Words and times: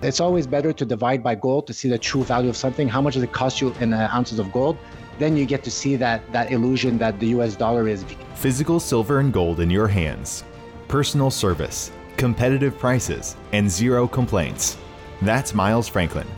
It's 0.00 0.20
always 0.20 0.46
better 0.46 0.72
to 0.72 0.84
divide 0.84 1.24
by 1.24 1.34
gold 1.34 1.66
to 1.66 1.74
see 1.74 1.88
the 1.88 1.98
true 1.98 2.22
value 2.22 2.48
of 2.48 2.56
something. 2.56 2.86
How 2.86 3.02
much 3.02 3.14
does 3.14 3.24
it 3.24 3.32
cost 3.32 3.60
you 3.60 3.74
in 3.80 3.92
uh, 3.92 4.08
ounces 4.12 4.38
of 4.38 4.52
gold? 4.52 4.78
Then 5.18 5.36
you 5.36 5.44
get 5.44 5.64
to 5.64 5.72
see 5.72 5.96
that 5.96 6.22
that 6.30 6.52
illusion 6.52 6.98
that 6.98 7.18
the 7.18 7.26
US 7.38 7.56
dollar 7.56 7.88
is. 7.88 8.04
Physical 8.36 8.78
silver 8.78 9.18
and 9.18 9.32
gold 9.32 9.58
in 9.58 9.70
your 9.70 9.88
hands. 9.88 10.44
Personal 10.86 11.32
service, 11.32 11.90
competitive 12.16 12.78
prices, 12.78 13.34
and 13.52 13.68
zero 13.68 14.06
complaints. 14.06 14.78
That's 15.20 15.52
Miles 15.52 15.88
Franklin. 15.88 16.28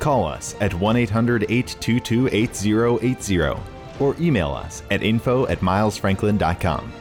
Call 0.00 0.24
us 0.24 0.56
at 0.60 0.74
1 0.74 0.96
800 0.96 1.44
822 1.44 2.30
8080 2.32 3.62
or 4.00 4.16
email 4.18 4.50
us 4.50 4.82
at 4.90 5.04
info 5.04 5.46
at 5.46 5.60
milesfranklin.com. 5.60 6.92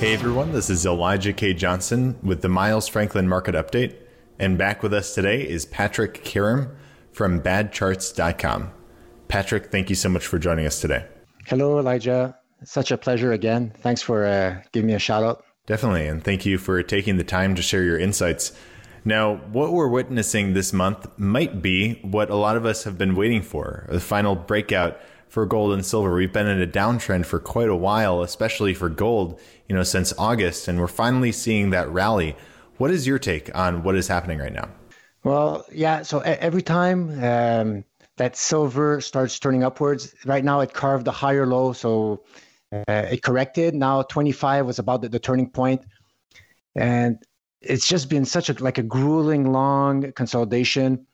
Hey 0.00 0.14
everyone, 0.14 0.50
this 0.52 0.70
is 0.70 0.86
Elijah 0.86 1.34
K. 1.34 1.52
Johnson 1.52 2.18
with 2.22 2.40
the 2.40 2.48
Miles 2.48 2.88
Franklin 2.88 3.28
Market 3.28 3.54
Update. 3.54 3.96
And 4.38 4.56
back 4.56 4.82
with 4.82 4.94
us 4.94 5.14
today 5.14 5.46
is 5.46 5.66
Patrick 5.66 6.24
Karam 6.24 6.74
from 7.12 7.42
badcharts.com. 7.42 8.70
Patrick, 9.28 9.70
thank 9.70 9.90
you 9.90 9.94
so 9.94 10.08
much 10.08 10.26
for 10.26 10.38
joining 10.38 10.64
us 10.64 10.80
today. 10.80 11.04
Hello, 11.44 11.78
Elijah. 11.78 12.34
such 12.64 12.90
a 12.90 12.96
pleasure 12.96 13.32
again. 13.32 13.74
Thanks 13.82 14.00
for 14.00 14.24
uh, 14.24 14.62
giving 14.72 14.86
me 14.86 14.94
a 14.94 14.98
shout 14.98 15.22
out. 15.22 15.44
Definitely. 15.66 16.06
And 16.06 16.24
thank 16.24 16.46
you 16.46 16.56
for 16.56 16.82
taking 16.82 17.18
the 17.18 17.22
time 17.22 17.54
to 17.56 17.60
share 17.60 17.82
your 17.84 17.98
insights. 17.98 18.52
Now, 19.04 19.36
what 19.52 19.74
we're 19.74 19.86
witnessing 19.86 20.54
this 20.54 20.72
month 20.72 21.06
might 21.18 21.60
be 21.60 22.00
what 22.00 22.30
a 22.30 22.36
lot 22.36 22.56
of 22.56 22.64
us 22.64 22.84
have 22.84 22.96
been 22.96 23.14
waiting 23.14 23.42
for 23.42 23.86
the 23.90 24.00
final 24.00 24.34
breakout 24.34 24.98
for 25.30 25.46
gold 25.46 25.72
and 25.72 25.86
silver. 25.86 26.14
We've 26.14 26.32
been 26.32 26.48
in 26.48 26.60
a 26.60 26.66
downtrend 26.66 27.24
for 27.24 27.38
quite 27.38 27.68
a 27.68 27.76
while, 27.76 28.20
especially 28.20 28.74
for 28.74 28.88
gold, 28.88 29.40
you 29.68 29.76
know, 29.76 29.84
since 29.84 30.12
August, 30.18 30.66
and 30.68 30.78
we're 30.78 30.88
finally 30.88 31.32
seeing 31.32 31.70
that 31.70 31.88
rally. 31.88 32.36
What 32.76 32.90
is 32.90 33.06
your 33.06 33.18
take 33.18 33.54
on 33.56 33.84
what 33.84 33.94
is 33.94 34.08
happening 34.08 34.38
right 34.38 34.52
now? 34.52 34.68
Well, 35.22 35.64
yeah. 35.72 36.02
So 36.02 36.18
every 36.18 36.62
time 36.62 37.22
um, 37.22 37.84
that 38.16 38.36
silver 38.36 39.00
starts 39.00 39.38
turning 39.38 39.62
upwards, 39.62 40.14
right 40.26 40.44
now 40.44 40.60
it 40.60 40.74
carved 40.74 41.06
a 41.06 41.12
higher 41.12 41.46
low, 41.46 41.72
so 41.74 42.24
uh, 42.72 43.06
it 43.10 43.22
corrected. 43.22 43.74
Now 43.74 44.02
25 44.02 44.66
was 44.66 44.80
about 44.80 45.02
the, 45.02 45.08
the 45.08 45.20
turning 45.20 45.48
point, 45.48 45.82
and 46.74 47.18
it's 47.60 47.86
just 47.86 48.08
been 48.08 48.24
such 48.24 48.48
a 48.48 48.54
like 48.54 48.78
a 48.78 48.82
grueling 48.82 49.52
long 49.52 50.10
consolidation 50.12 51.06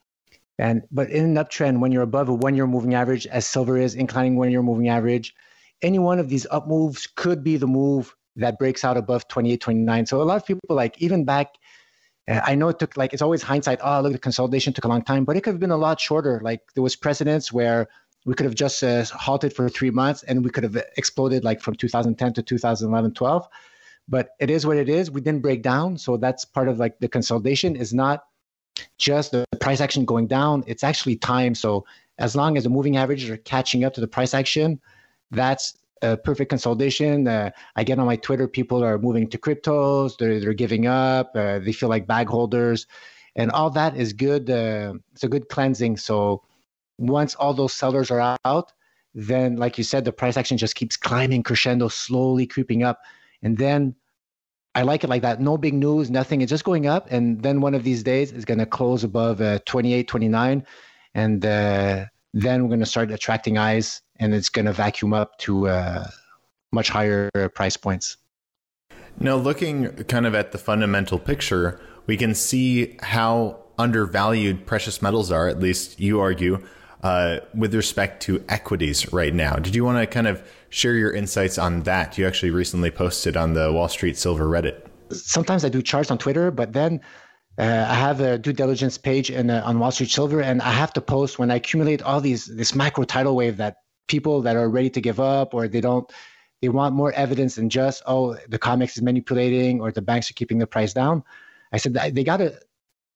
and 0.59 0.83
but 0.91 1.11
in 1.11 1.25
an 1.25 1.35
uptrend, 1.45 1.81
when 1.81 1.93
you're 1.93 2.03
above 2.03 2.29
a 2.29 2.35
one-year 2.35 2.67
moving 2.67 2.95
average, 2.95 3.27
as 3.27 3.47
silver 3.47 3.77
is 3.77 3.95
inclining 3.95 4.37
one-year 4.37 4.63
moving 4.63 4.89
average, 4.89 5.35
any 5.83 5.99
one 5.99 6.19
of 6.19 6.29
these 6.29 6.47
up 6.51 6.67
moves 6.67 7.07
could 7.07 7.45
be 7.45 7.57
the 7.57 7.67
move 7.67 8.15
that 8.37 8.59
breaks 8.59 8.85
out 8.85 8.97
above 8.97 9.29
28, 9.29 9.61
29. 9.61 10.07
So 10.07 10.23
a 10.23 10.25
lot 10.25 10.37
of 10.37 10.47
people 10.47 10.61
like 10.69 11.01
even 11.01 11.25
back. 11.25 11.55
Uh, 12.29 12.41
I 12.45 12.57
know 12.57 12.69
it 12.69 12.79
took 12.81 12.97
like 12.97 13.13
it's 13.13 13.23
always 13.23 13.43
hindsight. 13.43 13.79
Oh, 13.83 14.01
look, 14.01 14.13
the 14.13 14.19
consolidation 14.19 14.73
took 14.73 14.85
a 14.85 14.89
long 14.89 15.03
time, 15.03 15.25
but 15.25 15.37
it 15.37 15.43
could 15.43 15.53
have 15.53 15.61
been 15.61 15.71
a 15.71 15.77
lot 15.77 16.01
shorter. 16.01 16.41
Like 16.43 16.61
there 16.75 16.83
was 16.83 16.97
precedents 16.97 17.53
where 17.53 17.89
we 18.25 18.35
could 18.35 18.45
have 18.47 18.57
just 18.57 18.83
uh, 18.83 19.05
halted 19.05 19.55
for 19.55 19.69
three 19.69 19.91
months 19.91 20.25
and 20.25 20.45
we 20.45 20.51
could 20.51 20.65
have 20.65 20.77
exploded 20.97 21.45
like 21.45 21.61
from 21.61 21.77
2010 21.77 22.33
to 22.35 22.43
2011, 22.43 23.15
12. 23.15 23.49
But 24.09 24.31
it 24.41 24.51
is 24.51 24.67
what 24.67 24.77
it 24.77 24.89
is. 24.89 25.11
We 25.11 25.21
didn't 25.21 25.43
break 25.43 25.63
down, 25.63 25.99
so 25.99 26.17
that's 26.17 26.45
part 26.45 26.69
of 26.69 26.79
like 26.79 26.99
the 26.99 27.09
consolidation 27.09 27.77
is 27.77 27.95
not 27.95 28.25
just 28.99 29.33
the 29.33 29.45
price 29.67 29.81
action 29.81 30.05
going 30.05 30.29
down, 30.29 30.63
it's 30.69 30.85
actually 30.85 31.17
time. 31.17 31.53
So 31.53 31.85
as 32.19 32.37
long 32.37 32.57
as 32.57 32.63
the 32.63 32.71
moving 32.71 32.97
averages 32.97 33.29
are 33.31 33.37
catching 33.55 33.83
up 33.83 33.95
to 33.95 34.01
the 34.01 34.07
price 34.07 34.33
action, 34.33 34.81
that's 35.33 35.77
a 36.03 36.17
perfect 36.17 36.51
consolidation. 36.51 37.27
Uh, 37.27 37.51
I 37.75 37.83
get 37.83 37.99
on 37.99 38.07
my 38.07 38.15
Twitter, 38.15 38.47
people 38.47 38.85
are 38.85 38.97
moving 38.97 39.29
to 39.29 39.37
cryptos, 39.37 40.19
they're, 40.19 40.39
they're 40.39 40.55
giving 40.65 40.87
up, 40.87 41.33
uh, 41.35 41.59
they 41.59 41.73
feel 41.73 41.89
like 41.89 42.07
bag 42.07 42.29
holders, 42.29 42.87
and 43.35 43.51
all 43.51 43.71
that 43.71 43.97
is 43.97 44.13
good. 44.13 44.49
Uh, 44.49 44.95
it's 45.13 45.25
a 45.25 45.29
good 45.35 45.49
cleansing. 45.49 45.97
So 45.97 46.45
once 46.99 47.35
all 47.35 47.53
those 47.53 47.73
sellers 47.73 48.09
are 48.13 48.39
out, 48.45 48.73
then, 49.17 49.57
like 49.57 49.79
you 49.79 49.83
said, 49.83 50.05
the 50.05 50.13
price 50.13 50.37
action 50.37 50.59
just 50.59 50.77
keeps 50.77 50.97
climbing 50.97 51.43
crescendo, 51.43 51.89
slowly 51.89 52.47
creeping 52.47 52.85
up. 52.85 53.01
And 53.43 53.59
then 53.59 53.97
I 54.77 54.83
like 54.83 55.05
it 55.05 55.09
like 55.09 55.23
that. 55.23 55.41
No 55.41 55.57
big 55.57 55.73
news, 55.73 56.11
nothing. 56.11 56.43
It's 56.43 56.51
just 56.51 56.65
going 56.65 56.87
up. 56.87 57.11
And 57.11 57.43
then 57.43 57.63
one 57.63 57.75
of 57.75 57.83
these 57.83 58.03
days 58.03 58.31
it's 58.31 58.45
going 58.45 58.59
to 58.59 58.67
close 58.67 59.05
above 59.05 59.41
uh, 59.41 59.59
28, 59.65 60.07
29. 60.07 60.67
And 61.15 61.47
uh, 61.47 62.05
then 62.35 62.63
we're 62.63 62.69
going 62.69 62.81
to 62.81 62.87
start 62.87 63.11
attracting 63.11 63.57
eyes 63.57 64.03
and 64.17 64.35
it's 64.35 64.51
going 64.51 64.67
to 64.67 64.75
vacuum 64.75 65.15
up 65.15 65.39
to 65.39 65.69
uh, 65.69 66.07
much 66.73 66.91
higher 66.91 67.31
price 67.55 67.79
points. 67.79 68.19
Now, 69.19 69.37
looking 69.37 69.93
kind 70.05 70.27
of 70.27 70.35
at 70.35 70.53
the 70.53 70.59
fundamental 70.59 71.19
picture, 71.19 71.81
we 72.05 72.19
can 72.19 72.35
see 72.35 72.99
how 73.01 73.61
undervalued 73.79 74.67
precious 74.67 75.01
metals 75.01 75.33
are, 75.33 75.49
at 75.49 75.59
least 75.59 75.99
you 75.99 76.21
argue, 76.21 76.63
uh, 77.03 77.39
with 77.55 77.75
respect 77.75 78.23
to 78.25 78.45
equities 78.51 79.11
right 79.11 79.33
now. 79.33 79.57
Did 79.57 79.75
you 79.75 79.87
want 79.87 79.99
to 79.99 80.07
kind 80.07 80.27
of 80.27 80.47
share 80.77 80.95
your 80.95 81.11
insights 81.11 81.57
on 81.57 81.83
that? 81.85 82.19
You 82.19 82.27
actually 82.27 82.51
recently 82.51 82.91
posted 82.91 83.37
on 83.37 83.55
the 83.55 83.73
Wall 83.73 83.89
Street 83.89 84.17
Silver 84.17 84.45
Reddit. 84.45 84.83
Sometimes 85.11 85.65
I 85.65 85.71
do 85.71 85.81
charts 85.81 86.11
on 86.11 86.19
Twitter, 86.19 86.51
but 86.51 86.75
then 86.75 87.01
uh, 87.59 87.87
I 87.89 87.95
have 87.95 88.21
a 88.21 88.37
due 88.37 88.53
diligence 88.53 88.99
page 88.99 89.31
in, 89.31 89.49
uh, 89.49 89.63
on 89.65 89.79
Wall 89.79 89.91
Street 89.91 90.11
Silver, 90.11 90.43
and 90.43 90.61
I 90.61 90.73
have 90.73 90.93
to 90.93 91.01
post 91.01 91.39
when 91.39 91.51
I 91.51 91.55
accumulate 91.55 92.03
all 92.03 92.21
these 92.21 92.45
this 92.45 92.75
macro 92.75 93.05
tidal 93.05 93.35
wave 93.35 93.57
that 93.57 93.77
people 94.07 94.43
that 94.43 94.57
are 94.57 94.69
ready 94.69 94.91
to 94.91 95.01
give 95.01 95.19
up 95.19 95.55
or 95.55 95.67
they 95.67 95.81
don't 95.81 96.13
they 96.61 96.69
want 96.69 96.95
more 96.95 97.13
evidence 97.13 97.55
than 97.55 97.71
just 97.71 98.03
oh 98.07 98.37
the 98.49 98.59
COMEX 98.59 98.97
is 98.97 99.03
manipulating 99.03 99.81
or 99.81 99.91
the 99.91 100.03
banks 100.03 100.31
are 100.31 100.35
keeping 100.35 100.59
the 100.59 100.67
price 100.67 100.93
down. 100.93 101.25
I 101.73 101.79
said 101.79 101.95
they 101.95 102.25
got 102.25 102.39
to. 102.39 102.59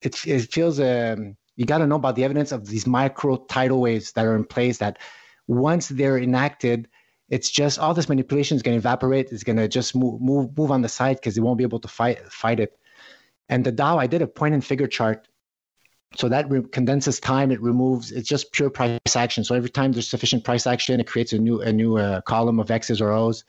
It, 0.01 0.27
it 0.27 0.51
feels 0.51 0.81
um, 0.81 1.37
you 1.57 1.67
got 1.67 1.79
to 1.79 1.87
know 1.87 1.97
about 1.97 2.17
the 2.17 2.25
evidence 2.25 2.53
of 2.53 2.67
these 2.67 2.87
micro 2.87 3.37
tidal 3.37 3.83
waves 3.83 4.13
that 4.13 4.25
are 4.25 4.35
in 4.35 4.47
place 4.47 4.79
that 4.79 4.99
once 5.47 5.89
they're 5.89 6.17
enacted 6.17 6.89
it's 7.31 7.51
just 7.51 7.79
all 7.79 7.95
this 7.95 8.09
manipulation 8.09 8.57
is 8.57 8.63
going 8.63 8.75
to 8.75 8.79
evaporate 8.79 9.31
it's 9.31 9.45
going 9.45 9.57
to 9.57 9.69
just 9.69 9.95
move 9.95 10.21
move 10.21 10.57
move 10.59 10.71
on 10.71 10.83
the 10.83 10.89
side 10.89 11.17
because 11.17 11.35
they 11.35 11.41
won't 11.41 11.59
be 11.59 11.65
able 11.65 11.81
to 11.81 11.89
fight 11.89 12.21
fight 12.31 12.61
it. 12.61 12.79
And 13.49 13.65
the 13.65 13.73
dow 13.73 13.99
i 13.99 14.07
did 14.07 14.23
a 14.23 14.27
point 14.27 14.55
and 14.55 14.65
figure 14.65 14.87
chart. 14.87 15.27
So 16.17 16.29
that 16.29 16.51
re- 16.51 16.69
condenses 16.73 17.21
time 17.21 17.53
it 17.53 17.63
removes 17.63 18.11
it's 18.11 18.29
just 18.29 18.53
pure 18.53 18.71
price 18.71 19.17
action. 19.17 19.45
So 19.45 19.55
every 19.55 19.71
time 19.71 19.93
there's 19.93 20.09
sufficient 20.09 20.45
price 20.45 20.67
action 20.67 21.01
it 21.01 21.07
creates 21.07 21.33
a 21.33 21.39
new 21.39 21.61
a 21.63 21.73
new 21.73 21.97
uh, 21.97 22.21
column 22.23 22.59
of 22.59 22.71
x's 22.71 23.01
or 23.01 23.13
o's. 23.13 23.45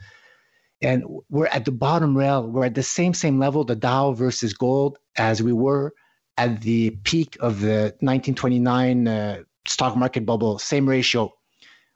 And 0.83 1.03
we're 1.29 1.47
at 1.47 1.65
the 1.65 1.71
bottom 1.71 2.17
rail 2.17 2.47
we're 2.47 2.65
at 2.65 2.75
the 2.75 2.83
same 2.83 3.13
same 3.13 3.39
level 3.39 3.63
the 3.63 3.75
dow 3.75 4.13
versus 4.13 4.53
gold 4.53 4.99
as 5.17 5.41
we 5.41 5.53
were 5.53 5.93
at 6.37 6.61
the 6.61 6.91
peak 7.03 7.37
of 7.39 7.61
the 7.61 7.95
1929 7.99 9.07
uh, 9.07 9.43
stock 9.65 9.95
market 9.95 10.25
bubble, 10.25 10.57
same 10.59 10.87
ratio. 10.87 11.33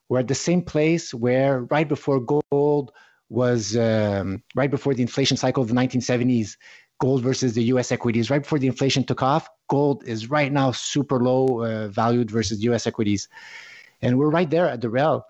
We're 0.09 0.19
at 0.19 0.27
the 0.27 0.35
same 0.35 0.61
place 0.61 1.13
where 1.13 1.61
right 1.63 1.87
before 1.87 2.19
gold 2.19 2.91
was, 3.29 3.75
um, 3.75 4.43
right 4.55 4.69
before 4.69 4.93
the 4.93 5.01
inflation 5.01 5.37
cycle 5.37 5.63
of 5.63 5.69
the 5.69 5.75
1970s, 5.75 6.57
gold 6.99 7.21
versus 7.21 7.53
the 7.53 7.63
US 7.63 7.91
equities, 7.91 8.29
right 8.29 8.41
before 8.41 8.59
the 8.59 8.67
inflation 8.67 9.03
took 9.03 9.23
off, 9.23 9.49
gold 9.67 10.03
is 10.05 10.29
right 10.29 10.51
now 10.51 10.71
super 10.71 11.19
low 11.19 11.63
uh, 11.63 11.87
valued 11.89 12.31
versus 12.31 12.63
US 12.63 12.87
equities. 12.87 13.27
And 14.01 14.17
we're 14.17 14.29
right 14.29 14.49
there 14.49 14.69
at 14.69 14.81
the 14.81 14.89
rail. 14.89 15.25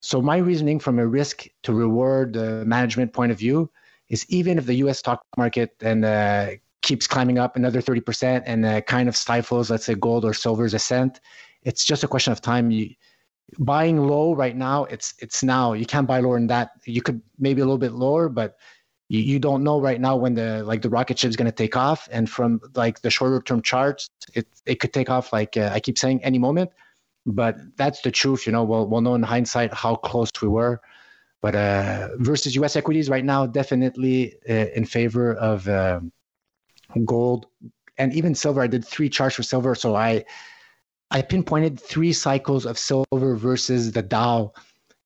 So, 0.00 0.20
my 0.20 0.36
reasoning 0.36 0.78
from 0.78 0.98
a 0.98 1.06
risk 1.06 1.46
to 1.64 1.72
reward 1.72 2.36
uh, 2.36 2.62
management 2.64 3.12
point 3.12 3.32
of 3.32 3.38
view 3.38 3.70
is 4.08 4.24
even 4.28 4.58
if 4.58 4.66
the 4.66 4.74
US 4.74 4.98
stock 4.98 5.22
market 5.36 5.74
and 5.80 6.04
uh, 6.04 6.50
keeps 6.82 7.06
climbing 7.06 7.38
up 7.38 7.56
another 7.56 7.82
30% 7.82 8.42
and 8.46 8.64
uh, 8.64 8.80
kind 8.82 9.08
of 9.08 9.16
stifles, 9.16 9.70
let's 9.70 9.84
say, 9.84 9.94
gold 9.94 10.24
or 10.24 10.32
silver's 10.32 10.74
ascent, 10.74 11.20
it's 11.62 11.84
just 11.84 12.04
a 12.04 12.08
question 12.08 12.32
of 12.32 12.40
time. 12.40 12.70
You, 12.70 12.90
buying 13.58 13.98
low 13.98 14.34
right 14.34 14.56
now, 14.56 14.84
it's 14.84 15.14
it's 15.18 15.42
now. 15.42 15.72
You 15.72 15.86
can't 15.86 16.06
buy 16.06 16.20
lower 16.20 16.38
than 16.38 16.48
that. 16.48 16.72
You 16.84 17.02
could 17.02 17.20
maybe 17.38 17.60
a 17.60 17.64
little 17.64 17.78
bit 17.78 17.92
lower, 17.92 18.28
but 18.28 18.56
you, 19.08 19.20
you 19.20 19.38
don't 19.38 19.62
know 19.62 19.80
right 19.80 20.00
now 20.00 20.16
when 20.16 20.34
the 20.34 20.62
like 20.64 20.82
the 20.82 20.90
rocket 20.90 21.18
ship 21.18 21.30
is 21.30 21.36
going 21.36 21.46
to 21.46 21.52
take 21.52 21.76
off. 21.76 22.08
And 22.10 22.28
from 22.28 22.60
like 22.74 23.00
the 23.02 23.10
shorter 23.10 23.40
term 23.40 23.62
charts, 23.62 24.08
it 24.34 24.46
it 24.66 24.80
could 24.80 24.92
take 24.92 25.10
off 25.10 25.32
like 25.32 25.56
uh, 25.56 25.70
I 25.72 25.80
keep 25.80 25.98
saying 25.98 26.22
any 26.24 26.38
moment. 26.38 26.70
But 27.24 27.56
that's 27.76 28.02
the 28.02 28.10
truth, 28.10 28.46
you 28.46 28.52
know. 28.52 28.64
We'll 28.64 28.86
we'll 28.86 29.00
know 29.00 29.14
in 29.14 29.22
hindsight 29.22 29.72
how 29.74 29.96
close 29.96 30.30
we 30.40 30.48
were. 30.48 30.80
But 31.42 31.54
uh, 31.54 32.08
versus 32.18 32.54
U.S. 32.56 32.76
equities 32.76 33.08
right 33.08 33.24
now, 33.24 33.46
definitely 33.46 34.34
uh, 34.48 34.66
in 34.74 34.84
favor 34.84 35.34
of. 35.34 35.68
Uh, 35.68 36.00
gold, 37.04 37.46
and 37.98 38.14
even 38.14 38.34
silver. 38.34 38.60
I 38.60 38.66
did 38.66 38.84
three 38.84 39.08
charts 39.08 39.36
for 39.36 39.42
silver, 39.42 39.74
so 39.74 39.94
I 39.94 40.24
I 41.10 41.22
pinpointed 41.22 41.80
three 41.80 42.12
cycles 42.12 42.66
of 42.66 42.78
silver 42.78 43.36
versus 43.36 43.92
the 43.92 44.02
Dow, 44.02 44.52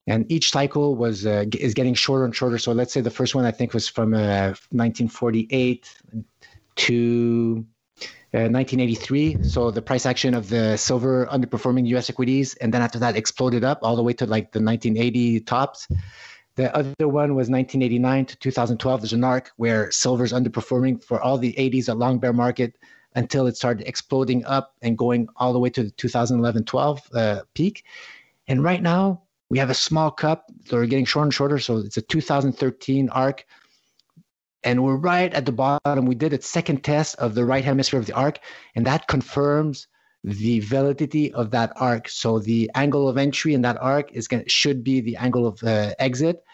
and 0.06 0.30
each 0.30 0.50
cycle 0.50 0.96
was 0.96 1.26
uh, 1.26 1.44
is 1.58 1.74
getting 1.74 1.94
shorter 1.94 2.24
and 2.24 2.34
shorter. 2.34 2.58
So 2.58 2.72
let's 2.72 2.92
say 2.92 3.00
the 3.00 3.10
first 3.10 3.34
one 3.34 3.44
I 3.44 3.50
think 3.50 3.74
was 3.74 3.88
from 3.88 4.14
uh, 4.14 4.54
1948 4.72 5.94
to 6.76 7.66
uh, 8.32 8.48
1983. 8.48 9.42
So 9.42 9.70
the 9.70 9.82
price 9.82 10.06
action 10.06 10.34
of 10.34 10.48
the 10.48 10.76
silver 10.76 11.26
underperforming 11.26 11.86
U.S. 11.88 12.08
equities, 12.08 12.54
and 12.56 12.72
then 12.72 12.80
after 12.80 12.98
that 12.98 13.16
exploded 13.16 13.62
up 13.62 13.80
all 13.82 13.96
the 13.96 14.02
way 14.02 14.14
to 14.14 14.26
like 14.26 14.52
the 14.52 14.60
1980 14.60 15.40
tops. 15.40 15.86
The 16.56 16.74
other 16.74 17.08
one 17.08 17.34
was 17.34 17.48
1989 17.48 18.26
to 18.26 18.36
2012. 18.36 19.00
There's 19.00 19.12
an 19.12 19.24
arc 19.24 19.50
where 19.56 19.90
silver's 19.90 20.32
underperforming 20.32 21.02
for 21.02 21.20
all 21.20 21.38
the 21.38 21.52
80s, 21.54 21.88
a 21.88 21.94
long 21.94 22.18
bear 22.18 22.32
market 22.32 22.76
until 23.14 23.46
it 23.46 23.56
started 23.56 23.86
exploding 23.86 24.44
up 24.44 24.74
and 24.82 24.96
going 24.96 25.28
all 25.36 25.52
the 25.52 25.58
way 25.58 25.70
to 25.70 25.82
the 25.82 25.90
2011 25.90 26.64
12 26.64 27.00
uh, 27.14 27.40
peak. 27.54 27.84
And 28.46 28.62
right 28.62 28.82
now, 28.82 29.22
we 29.48 29.58
have 29.58 29.70
a 29.70 29.74
small 29.74 30.10
cup. 30.10 30.50
They're 30.68 30.86
getting 30.86 31.04
shorter 31.04 31.24
and 31.24 31.34
shorter. 31.34 31.58
So 31.58 31.78
it's 31.78 31.96
a 31.96 32.02
2013 32.02 33.08
arc. 33.10 33.44
And 34.62 34.84
we're 34.84 34.96
right 34.96 35.32
at 35.32 35.46
the 35.46 35.52
bottom. 35.52 36.06
We 36.06 36.14
did 36.14 36.32
a 36.32 36.42
second 36.42 36.84
test 36.84 37.16
of 37.16 37.34
the 37.34 37.44
right 37.44 37.64
hemisphere 37.64 37.98
of 37.98 38.06
the 38.06 38.12
arc, 38.12 38.40
and 38.74 38.86
that 38.86 39.08
confirms 39.08 39.88
the 40.22 40.60
validity 40.60 41.32
of 41.32 41.50
that 41.52 41.72
arc. 41.76 42.08
So 42.10 42.38
the 42.38 42.70
angle 42.74 43.08
of 43.08 43.16
entry 43.16 43.54
in 43.54 43.62
that 43.62 43.80
arc 43.80 44.12
is 44.12 44.28
going 44.28 44.44
should 44.48 44.84
be 44.84 45.00
the 45.00 45.16
angle 45.16 45.46
of 45.46 45.62
uh, 45.62 45.94
exit, 45.98 46.44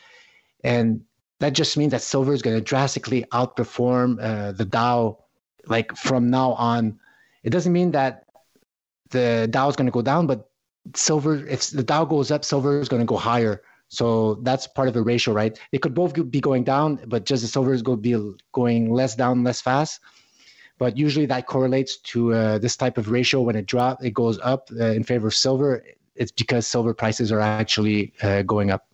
and 0.62 1.02
that 1.40 1.52
just 1.52 1.76
means 1.76 1.90
that 1.90 2.02
silver 2.02 2.32
is 2.32 2.42
going 2.42 2.56
to 2.56 2.62
drastically 2.62 3.24
outperform 3.32 4.18
uh, 4.20 4.52
the 4.52 4.64
Dow, 4.64 5.18
like 5.66 5.96
from 5.96 6.30
now 6.30 6.52
on. 6.52 6.98
It 7.42 7.50
doesn't 7.50 7.72
mean 7.72 7.92
that 7.92 8.24
the 9.10 9.46
Dow 9.50 9.68
is 9.68 9.76
going 9.76 9.86
to 9.86 9.92
go 9.92 10.02
down, 10.02 10.26
but 10.26 10.50
silver, 10.94 11.46
if 11.46 11.70
the 11.70 11.82
Dow 11.82 12.04
goes 12.04 12.30
up, 12.30 12.44
silver 12.44 12.80
is 12.80 12.88
going 12.88 13.02
to 13.02 13.06
go 13.06 13.16
higher. 13.16 13.62
So 13.88 14.34
that's 14.42 14.66
part 14.66 14.88
of 14.88 14.94
the 14.94 15.02
ratio, 15.02 15.32
right? 15.32 15.58
It 15.70 15.80
could 15.80 15.94
both 15.94 16.12
be 16.30 16.40
going 16.40 16.64
down, 16.64 17.00
but 17.06 17.24
just 17.24 17.42
the 17.42 17.48
silver 17.48 17.72
is 17.72 17.82
going 17.82 18.02
to 18.02 18.02
be 18.02 18.38
going 18.52 18.92
less 18.92 19.14
down, 19.14 19.44
less 19.44 19.60
fast. 19.60 20.00
But 20.78 20.96
usually 20.96 21.26
that 21.26 21.46
correlates 21.46 21.96
to 21.98 22.34
uh, 22.34 22.58
this 22.58 22.76
type 22.76 22.98
of 22.98 23.10
ratio. 23.10 23.40
When 23.40 23.56
it 23.56 23.66
drops, 23.66 24.04
it 24.04 24.12
goes 24.12 24.38
up 24.40 24.68
uh, 24.78 24.86
in 24.86 25.04
favor 25.04 25.28
of 25.28 25.34
silver. 25.34 25.84
It's 26.16 26.32
because 26.32 26.66
silver 26.66 26.94
prices 26.94 27.30
are 27.30 27.40
actually 27.40 28.12
uh, 28.22 28.42
going 28.42 28.70
up. 28.70 28.86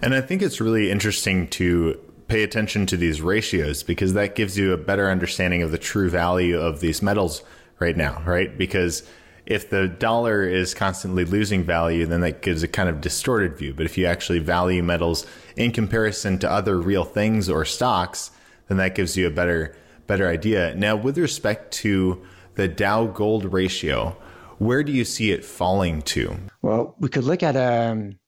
And 0.00 0.14
I 0.14 0.20
think 0.20 0.42
it's 0.42 0.60
really 0.60 0.90
interesting 0.90 1.48
to 1.48 1.98
pay 2.28 2.42
attention 2.42 2.86
to 2.86 2.96
these 2.96 3.20
ratios 3.20 3.82
because 3.82 4.14
that 4.14 4.34
gives 4.34 4.56
you 4.56 4.72
a 4.72 4.78
better 4.78 5.10
understanding 5.10 5.62
of 5.62 5.70
the 5.70 5.78
true 5.78 6.08
value 6.08 6.58
of 6.58 6.80
these 6.80 7.02
metals 7.02 7.42
right 7.78 7.96
now, 7.96 8.22
right? 8.24 8.56
Because 8.56 9.02
if 9.46 9.68
the 9.68 9.88
dollar 9.88 10.42
is 10.42 10.72
constantly 10.72 11.24
losing 11.24 11.64
value, 11.64 12.06
then 12.06 12.20
that 12.22 12.40
gives 12.40 12.62
a 12.62 12.68
kind 12.68 12.88
of 12.88 13.00
distorted 13.00 13.58
view. 13.58 13.74
But 13.74 13.86
if 13.86 13.98
you 13.98 14.06
actually 14.06 14.38
value 14.38 14.82
metals 14.82 15.26
in 15.56 15.70
comparison 15.70 16.38
to 16.38 16.50
other 16.50 16.80
real 16.80 17.04
things 17.04 17.50
or 17.50 17.64
stocks, 17.64 18.30
then 18.68 18.78
that 18.78 18.94
gives 18.94 19.16
you 19.16 19.26
a 19.26 19.30
better 19.30 19.76
better 20.06 20.28
idea. 20.28 20.74
Now, 20.74 20.96
with 20.96 21.16
respect 21.18 21.72
to 21.74 22.22
the 22.56 22.68
Dow 22.68 23.06
gold 23.06 23.52
ratio, 23.52 24.16
where 24.58 24.82
do 24.82 24.92
you 24.92 25.04
see 25.04 25.30
it 25.30 25.44
falling 25.44 26.02
to? 26.02 26.36
Well, 26.62 26.94
we 26.98 27.08
could 27.08 27.24
look 27.24 27.42
at 27.42 27.56
um, 27.56 28.18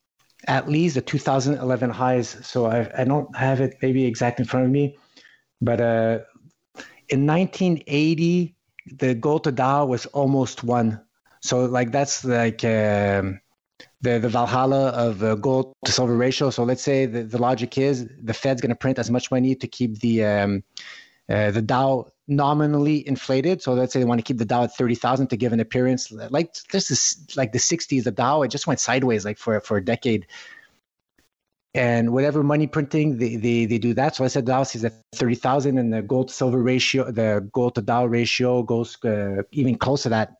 at 0.46 0.68
least 0.68 0.94
the 0.94 1.00
2011 1.00 1.90
highs. 1.90 2.36
So 2.46 2.66
I, 2.66 2.90
I 2.96 3.04
don't 3.04 3.34
have 3.36 3.60
it 3.60 3.76
maybe 3.82 4.04
exact 4.04 4.40
in 4.40 4.46
front 4.46 4.66
of 4.66 4.72
me, 4.72 4.96
but 5.60 5.80
uh, 5.80 6.18
in 7.08 7.26
1980, 7.26 8.54
the 8.98 9.14
gold 9.14 9.44
to 9.44 9.52
Dow 9.52 9.86
was 9.86 10.06
almost 10.06 10.64
one. 10.64 11.00
So 11.40 11.64
like 11.64 11.92
that's 11.92 12.24
like 12.24 12.64
um, 12.64 13.40
the 14.00 14.18
the 14.18 14.28
Valhalla 14.28 14.88
of 14.88 15.22
uh, 15.22 15.34
gold 15.36 15.74
to 15.84 15.92
silver 15.92 16.16
ratio. 16.16 16.50
So 16.50 16.64
let's 16.64 16.82
say 16.82 17.06
the, 17.06 17.22
the 17.22 17.38
logic 17.38 17.78
is 17.78 18.08
the 18.22 18.34
Fed's 18.34 18.60
going 18.60 18.70
to 18.70 18.76
print 18.76 18.98
as 18.98 19.10
much 19.10 19.30
money 19.30 19.54
to 19.54 19.66
keep 19.66 20.00
the 20.00 20.24
um, 20.24 20.64
uh, 21.28 21.50
the 21.50 21.62
Dow 21.62 22.06
nominally 22.28 23.06
inflated. 23.06 23.62
So 23.62 23.72
let's 23.74 23.92
say 23.92 24.00
they 24.00 24.04
want 24.04 24.18
to 24.18 24.24
keep 24.24 24.38
the 24.38 24.44
Dow 24.44 24.64
at 24.64 24.76
30,000 24.76 25.28
to 25.28 25.36
give 25.36 25.52
an 25.52 25.60
appearance. 25.60 26.10
Like 26.10 26.54
this 26.72 26.90
is 26.90 27.26
like 27.36 27.52
the 27.52 27.58
60s, 27.58 28.04
the 28.04 28.10
Dow, 28.10 28.42
it 28.42 28.48
just 28.48 28.66
went 28.66 28.80
sideways 28.80 29.24
like 29.24 29.38
for, 29.38 29.60
for 29.60 29.76
a 29.76 29.84
decade. 29.84 30.26
And 31.74 32.12
whatever 32.12 32.42
money 32.42 32.66
printing, 32.66 33.18
they, 33.18 33.36
they, 33.36 33.66
they 33.66 33.78
do 33.78 33.92
that. 33.94 34.16
So 34.16 34.24
I 34.24 34.28
said 34.28 34.46
Dow 34.46 34.62
is 34.62 34.84
at 34.84 34.94
30,000 35.14 35.78
and 35.78 35.92
the 35.92 36.02
gold 36.02 36.28
to 36.28 36.34
silver 36.34 36.62
ratio, 36.62 37.10
the 37.10 37.48
gold 37.52 37.74
to 37.74 37.82
Dow 37.82 38.06
ratio 38.06 38.62
goes 38.62 39.02
uh, 39.04 39.42
even 39.52 39.76
close 39.76 40.04
to 40.04 40.08
that. 40.08 40.36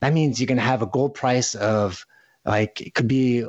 That 0.00 0.12
means 0.12 0.40
you're 0.40 0.46
going 0.46 0.58
to 0.58 0.64
have 0.64 0.82
a 0.82 0.86
gold 0.86 1.14
price 1.14 1.54
of 1.54 2.04
like, 2.44 2.80
it 2.80 2.94
could 2.94 3.08
be 3.08 3.44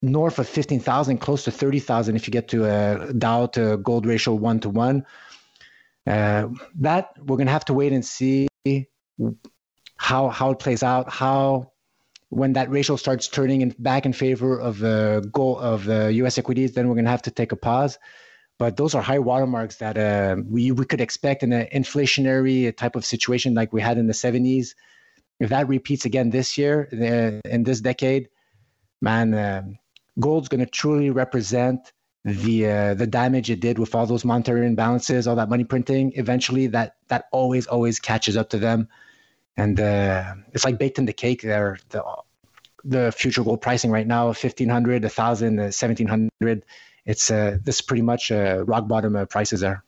north 0.00 0.38
of 0.38 0.48
15,000, 0.48 1.18
close 1.18 1.44
to 1.44 1.50
30,000 1.50 2.16
if 2.16 2.26
you 2.26 2.32
get 2.32 2.48
to 2.48 2.64
a 2.64 3.12
Dow 3.12 3.46
to 3.46 3.76
gold 3.76 4.06
ratio 4.06 4.34
one 4.34 4.58
to 4.60 4.70
one 4.70 5.06
uh, 6.06 6.48
that 6.80 7.10
we're 7.18 7.36
going 7.36 7.46
to 7.46 7.52
have 7.52 7.64
to 7.66 7.74
wait 7.74 7.92
and 7.92 8.04
see 8.04 8.48
how 9.96 10.28
how 10.28 10.50
it 10.50 10.58
plays 10.58 10.82
out. 10.82 11.10
How 11.10 11.72
when 12.28 12.54
that 12.54 12.70
ratio 12.70 12.96
starts 12.96 13.28
turning 13.28 13.60
in, 13.60 13.74
back 13.78 14.06
in 14.06 14.12
favor 14.12 14.58
of 14.58 14.78
the 14.78 15.28
goal 15.32 15.58
of 15.58 15.84
the 15.84 16.12
U.S. 16.14 16.38
equities, 16.38 16.72
then 16.72 16.88
we're 16.88 16.94
going 16.94 17.04
to 17.04 17.10
have 17.10 17.22
to 17.22 17.30
take 17.30 17.52
a 17.52 17.56
pause. 17.56 17.98
But 18.58 18.76
those 18.76 18.94
are 18.94 19.02
high 19.02 19.18
watermarks 19.18 19.76
that 19.76 19.98
uh, 19.98 20.42
we 20.48 20.72
we 20.72 20.84
could 20.84 21.00
expect 21.00 21.42
in 21.42 21.52
an 21.52 21.66
inflationary 21.74 22.74
type 22.76 22.96
of 22.96 23.04
situation 23.04 23.54
like 23.54 23.72
we 23.72 23.80
had 23.80 23.98
in 23.98 24.06
the 24.06 24.12
70s. 24.12 24.74
If 25.40 25.50
that 25.50 25.68
repeats 25.68 26.04
again 26.04 26.30
this 26.30 26.56
year 26.56 26.88
uh, 26.92 27.48
in 27.48 27.64
this 27.64 27.80
decade, 27.80 28.28
man, 29.00 29.34
uh, 29.34 29.62
gold's 30.18 30.48
going 30.48 30.64
to 30.64 30.70
truly 30.70 31.10
represent 31.10 31.92
the 32.24 32.68
uh, 32.68 32.94
the 32.94 33.06
damage 33.06 33.50
it 33.50 33.60
did 33.60 33.78
with 33.78 33.94
all 33.94 34.06
those 34.06 34.24
monetary 34.24 34.68
imbalances, 34.68 35.26
all 35.26 35.36
that 35.36 35.48
money 35.48 35.64
printing, 35.64 36.12
eventually 36.14 36.68
that 36.68 36.96
that 37.08 37.24
always 37.32 37.66
always 37.66 37.98
catches 37.98 38.36
up 38.36 38.50
to 38.50 38.58
them, 38.58 38.88
and 39.56 39.80
uh, 39.80 40.34
it's 40.52 40.64
like 40.64 40.78
baked 40.78 40.98
in 40.98 41.06
the 41.06 41.12
cake. 41.12 41.42
There, 41.42 41.78
the 41.88 42.04
the 42.84 43.12
future 43.12 43.42
gold 43.42 43.60
pricing 43.60 43.90
right 43.90 44.06
now, 44.06 44.32
fifteen 44.32 44.68
hundred, 44.68 45.04
a 45.04 45.08
thousand, 45.08 45.58
uh, 45.58 45.70
seventeen 45.72 46.06
hundred. 46.06 46.64
It's 47.04 47.30
uh, 47.30 47.58
this 47.62 47.76
is 47.76 47.82
pretty 47.82 48.02
much 48.02 48.30
uh, 48.30 48.64
rock 48.66 48.86
bottom 48.86 49.16
uh, 49.16 49.24
prices 49.24 49.60
there. 49.60 49.82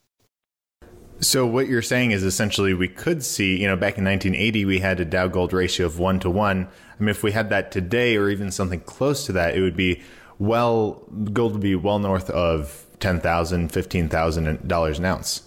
So 1.20 1.46
what 1.46 1.68
you're 1.68 1.82
saying 1.82 2.10
is 2.10 2.24
essentially 2.24 2.74
we 2.74 2.88
could 2.88 3.22
see, 3.22 3.60
you 3.60 3.68
know, 3.68 3.76
back 3.76 3.96
in 3.96 4.04
1980 4.04 4.64
we 4.64 4.80
had 4.80 4.98
a 4.98 5.04
Dow 5.04 5.28
gold 5.28 5.52
ratio 5.52 5.86
of 5.86 6.00
one 6.00 6.18
to 6.20 6.28
one. 6.28 6.66
I 6.66 7.02
mean, 7.02 7.10
if 7.10 7.22
we 7.22 7.30
had 7.30 7.50
that 7.50 7.70
today, 7.70 8.16
or 8.16 8.28
even 8.28 8.50
something 8.50 8.80
close 8.80 9.24
to 9.26 9.32
that, 9.32 9.56
it 9.56 9.60
would 9.60 9.76
be 9.76 10.02
well, 10.38 11.04
gold 11.32 11.52
would 11.52 11.60
be 11.60 11.74
well 11.74 11.98
north 11.98 12.30
of 12.30 12.86
ten 13.00 13.20
thousand, 13.20 13.72
fifteen 13.72 14.08
thousand 14.08 14.66
dollars 14.66 14.98
an 14.98 15.04
ounce. 15.04 15.42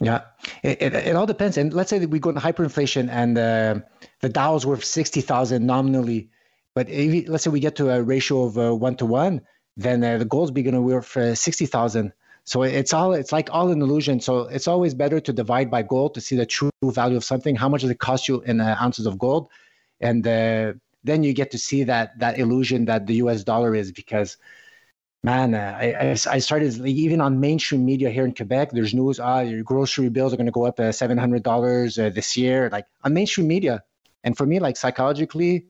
Yeah, 0.00 0.22
it, 0.62 0.82
it, 0.82 0.94
it, 0.94 1.16
all 1.16 1.26
depends. 1.26 1.56
And 1.56 1.72
let's 1.72 1.88
say 1.88 2.00
that 2.00 2.10
we 2.10 2.18
go 2.18 2.30
into 2.30 2.40
hyperinflation 2.40 3.08
and 3.08 3.38
uh, 3.38 3.80
the 4.20 4.28
Dow 4.28 4.56
is 4.56 4.66
worth 4.66 4.84
sixty 4.84 5.20
thousand 5.20 5.64
nominally, 5.64 6.30
but 6.74 6.88
if, 6.88 7.28
let's 7.28 7.44
say 7.44 7.50
we 7.50 7.60
get 7.60 7.76
to 7.76 7.90
a 7.90 8.02
ratio 8.02 8.44
of 8.44 8.58
uh, 8.58 8.74
one 8.74 8.96
to 8.96 9.06
one, 9.06 9.42
then 9.76 10.02
uh, 10.02 10.18
the 10.18 10.24
gold's 10.24 10.50
be 10.50 10.62
going 10.62 10.74
to 10.74 10.82
worth 10.82 11.16
uh, 11.16 11.34
sixty 11.34 11.66
thousand. 11.66 12.12
So 12.44 12.62
it's 12.64 12.92
all 12.92 13.12
it's 13.12 13.30
like 13.30 13.50
all 13.52 13.70
an 13.70 13.80
illusion. 13.80 14.20
So 14.20 14.48
it's 14.48 14.66
always 14.66 14.94
better 14.94 15.20
to 15.20 15.32
divide 15.32 15.70
by 15.70 15.82
gold 15.82 16.14
to 16.14 16.20
see 16.20 16.34
the 16.34 16.46
true 16.46 16.70
value 16.82 17.16
of 17.16 17.24
something. 17.24 17.54
How 17.54 17.68
much 17.68 17.82
does 17.82 17.90
it 17.90 18.00
cost 18.00 18.26
you 18.26 18.40
in 18.40 18.60
uh, 18.60 18.76
ounces 18.80 19.06
of 19.06 19.18
gold? 19.18 19.48
And 20.00 20.26
uh, 20.26 20.72
then 21.04 21.22
you 21.22 21.32
get 21.32 21.50
to 21.52 21.58
see 21.58 21.84
that 21.84 22.18
that 22.18 22.38
illusion 22.38 22.86
that 22.86 23.06
the 23.06 23.14
U.S. 23.16 23.44
dollar 23.44 23.74
is 23.74 23.92
because 23.92 24.36
man, 25.24 25.54
uh, 25.54 25.78
I, 25.80 26.10
I 26.10 26.38
started 26.38 26.74
even 26.86 27.20
on 27.20 27.40
mainstream 27.40 27.84
media 27.84 28.10
here 28.10 28.24
in 28.24 28.34
Quebec. 28.34 28.70
There's 28.72 28.94
news, 28.94 29.20
ah, 29.20 29.40
your 29.40 29.62
grocery 29.62 30.08
bills 30.08 30.32
are 30.32 30.36
going 30.36 30.46
to 30.46 30.52
go 30.52 30.66
up 30.66 30.80
uh, 30.80 30.92
seven 30.92 31.18
hundred 31.18 31.42
dollars 31.42 31.98
uh, 31.98 32.10
this 32.10 32.36
year, 32.36 32.68
like 32.70 32.86
on 33.04 33.14
mainstream 33.14 33.46
media. 33.46 33.82
And 34.24 34.36
for 34.36 34.46
me, 34.46 34.60
like 34.60 34.76
psychologically, 34.76 35.66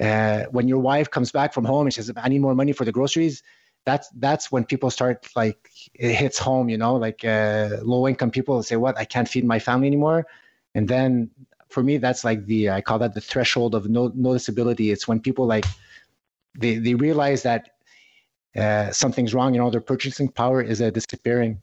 uh, 0.00 0.44
when 0.50 0.68
your 0.68 0.78
wife 0.78 1.10
comes 1.10 1.32
back 1.32 1.52
from 1.52 1.64
home 1.64 1.86
and 1.86 1.94
says, 1.94 2.10
"I 2.16 2.28
need 2.28 2.40
more 2.40 2.54
money 2.54 2.72
for 2.72 2.84
the 2.84 2.92
groceries," 2.92 3.42
that's 3.84 4.08
that's 4.16 4.50
when 4.52 4.64
people 4.64 4.90
start 4.90 5.26
like 5.36 5.70
it 5.94 6.14
hits 6.14 6.38
home. 6.38 6.68
You 6.68 6.78
know, 6.78 6.96
like 6.96 7.24
uh, 7.24 7.78
low 7.82 8.06
income 8.08 8.30
people 8.30 8.62
say, 8.62 8.76
"What? 8.76 8.98
I 8.98 9.04
can't 9.04 9.28
feed 9.28 9.44
my 9.44 9.58
family 9.58 9.86
anymore." 9.86 10.26
And 10.74 10.88
then 10.88 11.30
for 11.76 11.82
me 11.82 11.98
that's 11.98 12.24
like 12.24 12.40
the 12.46 12.70
i 12.70 12.80
call 12.80 12.98
that 12.98 13.12
the 13.12 13.20
threshold 13.20 13.74
of 13.74 13.82
no, 13.96 14.08
noticeability. 14.28 14.86
It's 14.94 15.06
when 15.06 15.20
people 15.20 15.46
like 15.54 15.66
they, 16.58 16.72
they 16.86 16.94
realize 16.94 17.42
that 17.42 17.62
uh, 18.62 18.90
something's 19.02 19.34
wrong 19.34 19.52
you 19.52 19.60
know 19.60 19.68
their 19.68 19.86
purchasing 19.92 20.28
power 20.42 20.62
is 20.72 20.80
uh, 20.80 20.88
disappearing. 20.88 21.60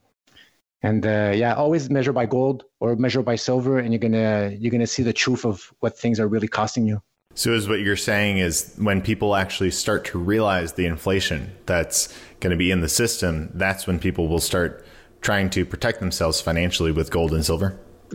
And 0.83 1.01
uh, 1.15 1.31
yeah 1.41 1.53
always 1.63 1.89
measure 1.89 2.13
by 2.13 2.27
gold 2.27 2.57
or 2.79 2.95
measure 3.05 3.23
by 3.23 3.37
silver 3.37 3.79
and 3.79 3.89
you're 3.91 4.05
gonna 4.07 4.55
you're 4.59 4.75
gonna 4.77 4.93
see 4.95 5.01
the 5.01 5.17
truth 5.23 5.43
of 5.51 5.55
what 5.79 5.97
things 5.97 6.19
are 6.21 6.29
really 6.35 6.51
costing 6.59 6.85
you. 6.85 7.01
So 7.33 7.47
is 7.59 7.67
what 7.67 7.79
you're 7.85 8.05
saying 8.11 8.37
is 8.37 8.55
when 8.77 9.01
people 9.01 9.35
actually 9.43 9.71
start 9.71 10.05
to 10.11 10.19
realize 10.19 10.73
the 10.73 10.85
inflation 10.85 11.39
that's 11.65 11.99
going 12.41 12.51
to 12.57 12.61
be 12.65 12.69
in 12.69 12.81
the 12.81 12.93
system 13.01 13.49
that's 13.55 13.87
when 13.87 13.97
people 13.97 14.27
will 14.27 14.45
start 14.51 14.85
trying 15.21 15.49
to 15.55 15.65
protect 15.65 15.97
themselves 15.99 16.39
financially 16.49 16.91
with 16.91 17.09
gold 17.09 17.33
and 17.33 17.43
silver 17.43 17.69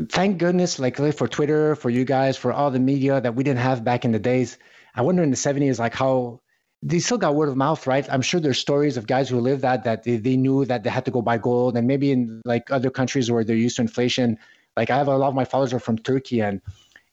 thank 0.06 0.38
goodness, 0.38 0.78
like 0.78 0.96
for 0.96 1.28
Twitter, 1.28 1.74
for 1.74 1.90
you 1.90 2.04
guys, 2.04 2.36
for 2.36 2.52
all 2.52 2.70
the 2.70 2.78
media 2.78 3.20
that 3.20 3.34
we 3.34 3.44
didn't 3.44 3.60
have 3.60 3.84
back 3.84 4.04
in 4.04 4.12
the 4.12 4.18
days. 4.18 4.58
I 4.94 5.02
wonder 5.02 5.22
in 5.22 5.30
the 5.30 5.36
70s, 5.36 5.78
like 5.78 5.94
how 5.94 6.40
they 6.82 6.98
still 7.00 7.18
got 7.18 7.34
word 7.34 7.48
of 7.48 7.56
mouth, 7.56 7.86
right? 7.86 8.06
I'm 8.10 8.22
sure 8.22 8.40
there's 8.40 8.58
stories 8.58 8.96
of 8.96 9.06
guys 9.06 9.28
who 9.28 9.40
lived 9.40 9.62
that 9.62 9.84
that 9.84 10.04
they, 10.04 10.16
they 10.16 10.36
knew 10.36 10.64
that 10.66 10.84
they 10.84 10.90
had 10.90 11.04
to 11.06 11.10
go 11.10 11.22
buy 11.22 11.38
gold, 11.38 11.76
and 11.76 11.86
maybe 11.86 12.12
in 12.12 12.42
like 12.44 12.70
other 12.70 12.90
countries 12.90 13.30
where 13.30 13.44
they're 13.44 13.56
used 13.56 13.76
to 13.76 13.82
inflation. 13.82 14.38
Like 14.76 14.90
I 14.90 14.96
have 14.96 15.08
a 15.08 15.16
lot 15.16 15.28
of 15.28 15.34
my 15.34 15.44
followers 15.44 15.72
are 15.72 15.80
from 15.80 15.98
Turkey, 15.98 16.40
and 16.40 16.60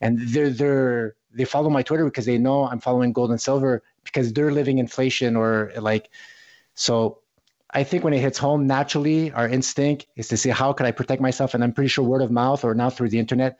and 0.01 0.19
they're 0.19 0.49
they're 0.49 1.15
they 1.33 1.45
follow 1.45 1.69
my 1.69 1.83
Twitter 1.83 2.05
because 2.05 2.25
they 2.25 2.37
know 2.37 2.65
I'm 2.67 2.79
following 2.79 3.13
gold 3.13 3.31
and 3.31 3.41
silver 3.41 3.83
because 4.03 4.33
they're 4.33 4.51
living 4.51 4.77
inflation 4.77 5.35
or 5.35 5.71
like 5.77 6.09
So 6.75 7.19
I 7.75 7.83
think 7.83 8.05
when 8.05 8.13
it 8.13 8.21
hits 8.21 8.37
home, 8.37 8.67
naturally, 8.67 9.33
our 9.33 9.49
instinct 9.49 10.07
is 10.15 10.29
to 10.29 10.37
say, 10.37 10.49
how 10.49 10.71
can 10.71 10.85
I 10.85 10.91
protect 10.91 11.21
myself? 11.21 11.53
And 11.53 11.61
I'm 11.61 11.73
pretty 11.73 11.89
sure 11.89 12.05
word 12.05 12.21
of 12.21 12.31
mouth 12.31 12.63
or 12.63 12.73
now 12.73 12.89
through 12.89 13.09
the 13.09 13.19
internet, 13.19 13.57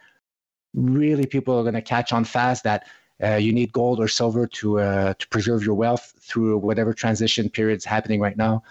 really 0.74 1.25
people 1.25 1.60
are 1.60 1.63
going 1.63 1.75
to 1.75 1.81
catch 1.81 2.13
on 2.13 2.24
fast 2.24 2.63
that 2.63 2.88
uh, 3.22 3.36
you 3.36 3.51
need 3.51 3.74
gold 3.74 4.00
or 4.00 4.07
silver 4.07 4.48
to 4.48 4.79
uh, 4.79 5.13
to 5.13 5.27
preserve 5.27 5.65
your 5.65 5.75
wealth 5.75 6.13
through 6.22 6.57
whatever 6.57 6.93
transition 6.93 7.50
period's 7.50 7.84
happening 7.84 8.22
right 8.22 8.38
now. 8.38 8.63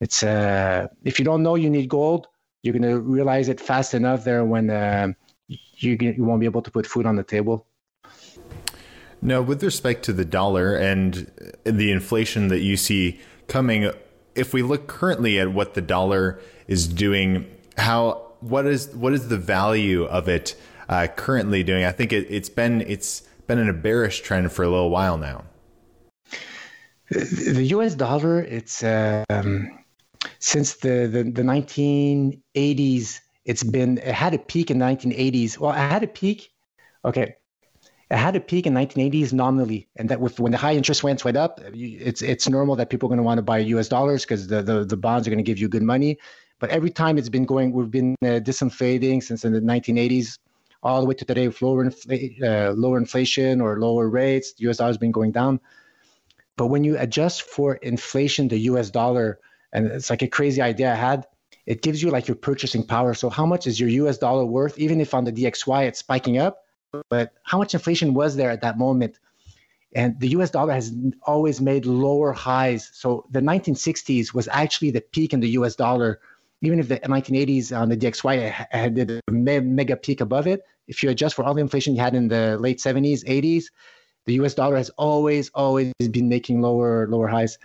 It's 0.00 0.24
uh, 0.24 0.88
if 1.04 1.20
you 1.20 1.24
don't 1.24 1.44
know 1.44 1.54
you 1.54 1.70
need 1.70 1.88
gold, 1.88 2.26
you're 2.62 2.76
going 2.76 2.90
to 2.90 3.00
realize 3.00 3.48
it 3.48 3.60
fast 3.60 3.94
enough 3.94 4.24
there 4.24 4.44
when 4.44 4.68
uh, 4.68 5.12
you, 5.46 5.96
you 6.00 6.24
won't 6.24 6.40
be 6.40 6.46
able 6.46 6.62
to 6.62 6.70
put 6.72 6.86
food 6.86 7.06
on 7.06 7.14
the 7.14 7.24
table. 7.24 7.66
Now, 9.20 9.42
with 9.42 9.62
respect 9.62 10.04
to 10.04 10.12
the 10.12 10.24
dollar 10.24 10.74
and 10.74 11.30
the 11.62 11.92
inflation 11.92 12.48
that 12.48 12.60
you 12.60 12.76
see 12.76 13.20
coming, 13.46 13.92
if 14.34 14.52
we 14.52 14.62
look 14.62 14.86
currently 14.86 15.38
at 15.38 15.52
what 15.52 15.74
the 15.74 15.82
dollar 15.82 16.40
is 16.66 16.88
doing, 16.88 17.46
how 17.76 18.32
what 18.40 18.66
is 18.66 18.88
what 18.94 19.12
is 19.12 19.28
the 19.28 19.38
value 19.38 20.04
of 20.04 20.28
it 20.28 20.54
uh, 20.88 21.06
currently 21.16 21.62
doing? 21.62 21.84
I 21.84 21.92
think 21.92 22.12
it, 22.12 22.30
has 22.30 22.48
been 22.48 22.82
it's 22.82 23.22
been 23.46 23.58
in 23.58 23.68
a 23.68 23.74
bearish 23.74 24.22
trend 24.22 24.52
for 24.52 24.62
a 24.62 24.68
little 24.68 24.90
while 24.90 25.18
now. 25.18 25.44
The 27.10 27.64
U.S. 27.70 27.94
dollar, 27.94 28.40
it's 28.40 28.82
um, 28.82 29.78
since 30.38 30.74
the, 30.74 31.06
the 31.06 31.24
the 31.24 31.42
1980s. 31.42 33.20
It's 33.44 33.64
been 33.64 33.98
it 33.98 34.14
had 34.14 34.34
a 34.34 34.38
peak 34.38 34.70
in 34.70 34.78
the 34.78 34.84
1980s. 34.84 35.58
Well, 35.58 35.72
it 35.72 35.76
had 35.76 36.02
a 36.04 36.06
peak. 36.06 36.50
Okay, 37.04 37.34
it 38.12 38.18
had 38.18 38.36
a 38.36 38.40
peak 38.40 38.66
in 38.66 38.74
1980s 38.74 39.32
nominally, 39.32 39.88
and 39.96 40.10
that 40.10 40.20
with 40.20 40.38
when 40.38 40.52
the 40.52 40.58
high 40.58 40.74
interest 40.74 41.02
rates 41.02 41.24
went 41.24 41.38
up, 41.38 41.60
it's 41.72 42.20
it's 42.20 42.46
normal 42.46 42.76
that 42.76 42.90
people 42.90 43.06
are 43.06 43.12
going 43.12 43.16
to 43.16 43.22
want 43.22 43.38
to 43.38 43.42
buy 43.42 43.56
U.S. 43.58 43.88
dollars 43.88 44.22
because 44.22 44.48
the, 44.48 44.62
the 44.62 44.84
the 44.84 44.98
bonds 44.98 45.26
are 45.26 45.30
going 45.30 45.42
to 45.42 45.50
give 45.50 45.58
you 45.58 45.66
good 45.66 45.82
money. 45.82 46.18
But 46.58 46.68
every 46.70 46.90
time 46.90 47.16
it's 47.16 47.30
been 47.30 47.46
going, 47.46 47.72
we've 47.72 47.90
been 47.90 48.14
uh, 48.22 48.38
disinflating 48.48 49.22
since 49.22 49.46
in 49.46 49.54
the 49.54 49.60
1980s, 49.60 50.38
all 50.82 51.00
the 51.00 51.06
way 51.06 51.14
to 51.14 51.24
today 51.24 51.48
with 51.48 51.62
lower 51.62 51.86
infl- 51.86 52.42
uh, 52.42 52.72
lower 52.72 52.98
inflation 52.98 53.62
or 53.62 53.80
lower 53.80 54.10
rates. 54.10 54.52
The 54.52 54.64
U.S. 54.64 54.76
dollar 54.76 54.90
has 54.90 54.98
been 54.98 55.10
going 55.10 55.32
down. 55.32 55.58
But 56.58 56.66
when 56.66 56.84
you 56.84 56.98
adjust 56.98 57.42
for 57.42 57.76
inflation, 57.76 58.48
the 58.48 58.58
U.S. 58.72 58.90
dollar, 58.90 59.38
and 59.72 59.86
it's 59.86 60.10
like 60.10 60.20
a 60.20 60.28
crazy 60.28 60.60
idea 60.60 60.92
I 60.92 60.96
had. 60.96 61.26
It 61.64 61.80
gives 61.80 62.02
you 62.02 62.10
like 62.10 62.28
your 62.28 62.34
purchasing 62.34 62.84
power. 62.84 63.14
So 63.14 63.30
how 63.30 63.46
much 63.46 63.66
is 63.66 63.80
your 63.80 63.88
U.S. 63.88 64.18
dollar 64.18 64.44
worth? 64.44 64.78
Even 64.78 65.00
if 65.00 65.14
on 65.14 65.24
the 65.24 65.32
DXY 65.32 65.86
it's 65.86 66.00
spiking 66.00 66.36
up, 66.36 66.61
but 67.08 67.32
how 67.44 67.58
much 67.58 67.74
inflation 67.74 68.14
was 68.14 68.36
there 68.36 68.50
at 68.50 68.60
that 68.62 68.78
moment? 68.78 69.18
And 69.94 70.18
the 70.20 70.28
US 70.28 70.50
dollar 70.50 70.72
has 70.72 70.92
always 71.22 71.60
made 71.60 71.84
lower 71.86 72.32
highs. 72.32 72.90
So 72.94 73.26
the 73.30 73.40
1960s 73.40 74.32
was 74.32 74.48
actually 74.48 74.90
the 74.90 75.00
peak 75.00 75.32
in 75.32 75.40
the 75.40 75.50
US 75.50 75.76
dollar. 75.76 76.20
Even 76.62 76.78
if 76.78 76.88
the 76.88 77.00
1980s 77.00 77.76
on 77.76 77.88
the 77.88 77.96
DXY 77.96 78.50
had 78.70 78.98
a 78.98 79.20
mega 79.30 79.96
peak 79.96 80.20
above 80.20 80.46
it, 80.46 80.62
if 80.86 81.02
you 81.02 81.10
adjust 81.10 81.34
for 81.34 81.44
all 81.44 81.54
the 81.54 81.60
inflation 81.60 81.94
you 81.94 82.00
had 82.00 82.14
in 82.14 82.28
the 82.28 82.56
late 82.58 82.78
70s, 82.78 83.24
80s, 83.24 83.64
the 84.26 84.34
US 84.34 84.54
dollar 84.54 84.76
has 84.76 84.90
always, 84.90 85.50
always 85.54 85.92
been 86.10 86.28
making 86.28 86.62
lower, 86.62 87.08
lower 87.08 87.28
highs. 87.28 87.58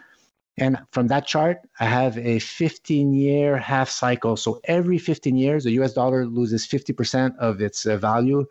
And 0.58 0.80
from 0.92 1.08
that 1.08 1.28
chart, 1.28 1.60
I 1.80 1.86
have 1.86 2.18
a 2.18 2.40
15 2.40 3.14
year 3.14 3.58
half 3.58 3.90
cycle. 3.90 4.36
So 4.36 4.60
every 4.64 4.98
15 4.98 5.36
years, 5.38 5.64
the 5.64 5.72
US 5.82 5.94
dollar 5.94 6.26
loses 6.26 6.66
50% 6.68 7.38
of 7.38 7.62
its 7.62 7.86
uh, 7.86 7.98
value. 7.98 8.46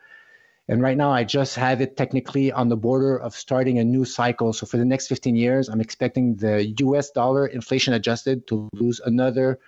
And 0.68 0.82
right 0.82 0.96
now, 0.96 1.12
I 1.12 1.22
just 1.22 1.54
have 1.56 1.80
it 1.80 1.96
technically 1.96 2.50
on 2.50 2.68
the 2.68 2.76
border 2.76 3.16
of 3.16 3.36
starting 3.36 3.78
a 3.78 3.84
new 3.84 4.04
cycle. 4.04 4.52
So 4.52 4.66
for 4.66 4.78
the 4.78 4.84
next 4.84 5.06
15 5.06 5.36
years, 5.36 5.68
I'm 5.68 5.80
expecting 5.80 6.36
the 6.36 6.74
US 6.80 7.10
dollar 7.10 7.46
inflation 7.46 7.94
adjusted 7.94 8.46
to 8.48 8.68
lose 8.72 9.00
another 9.04 9.60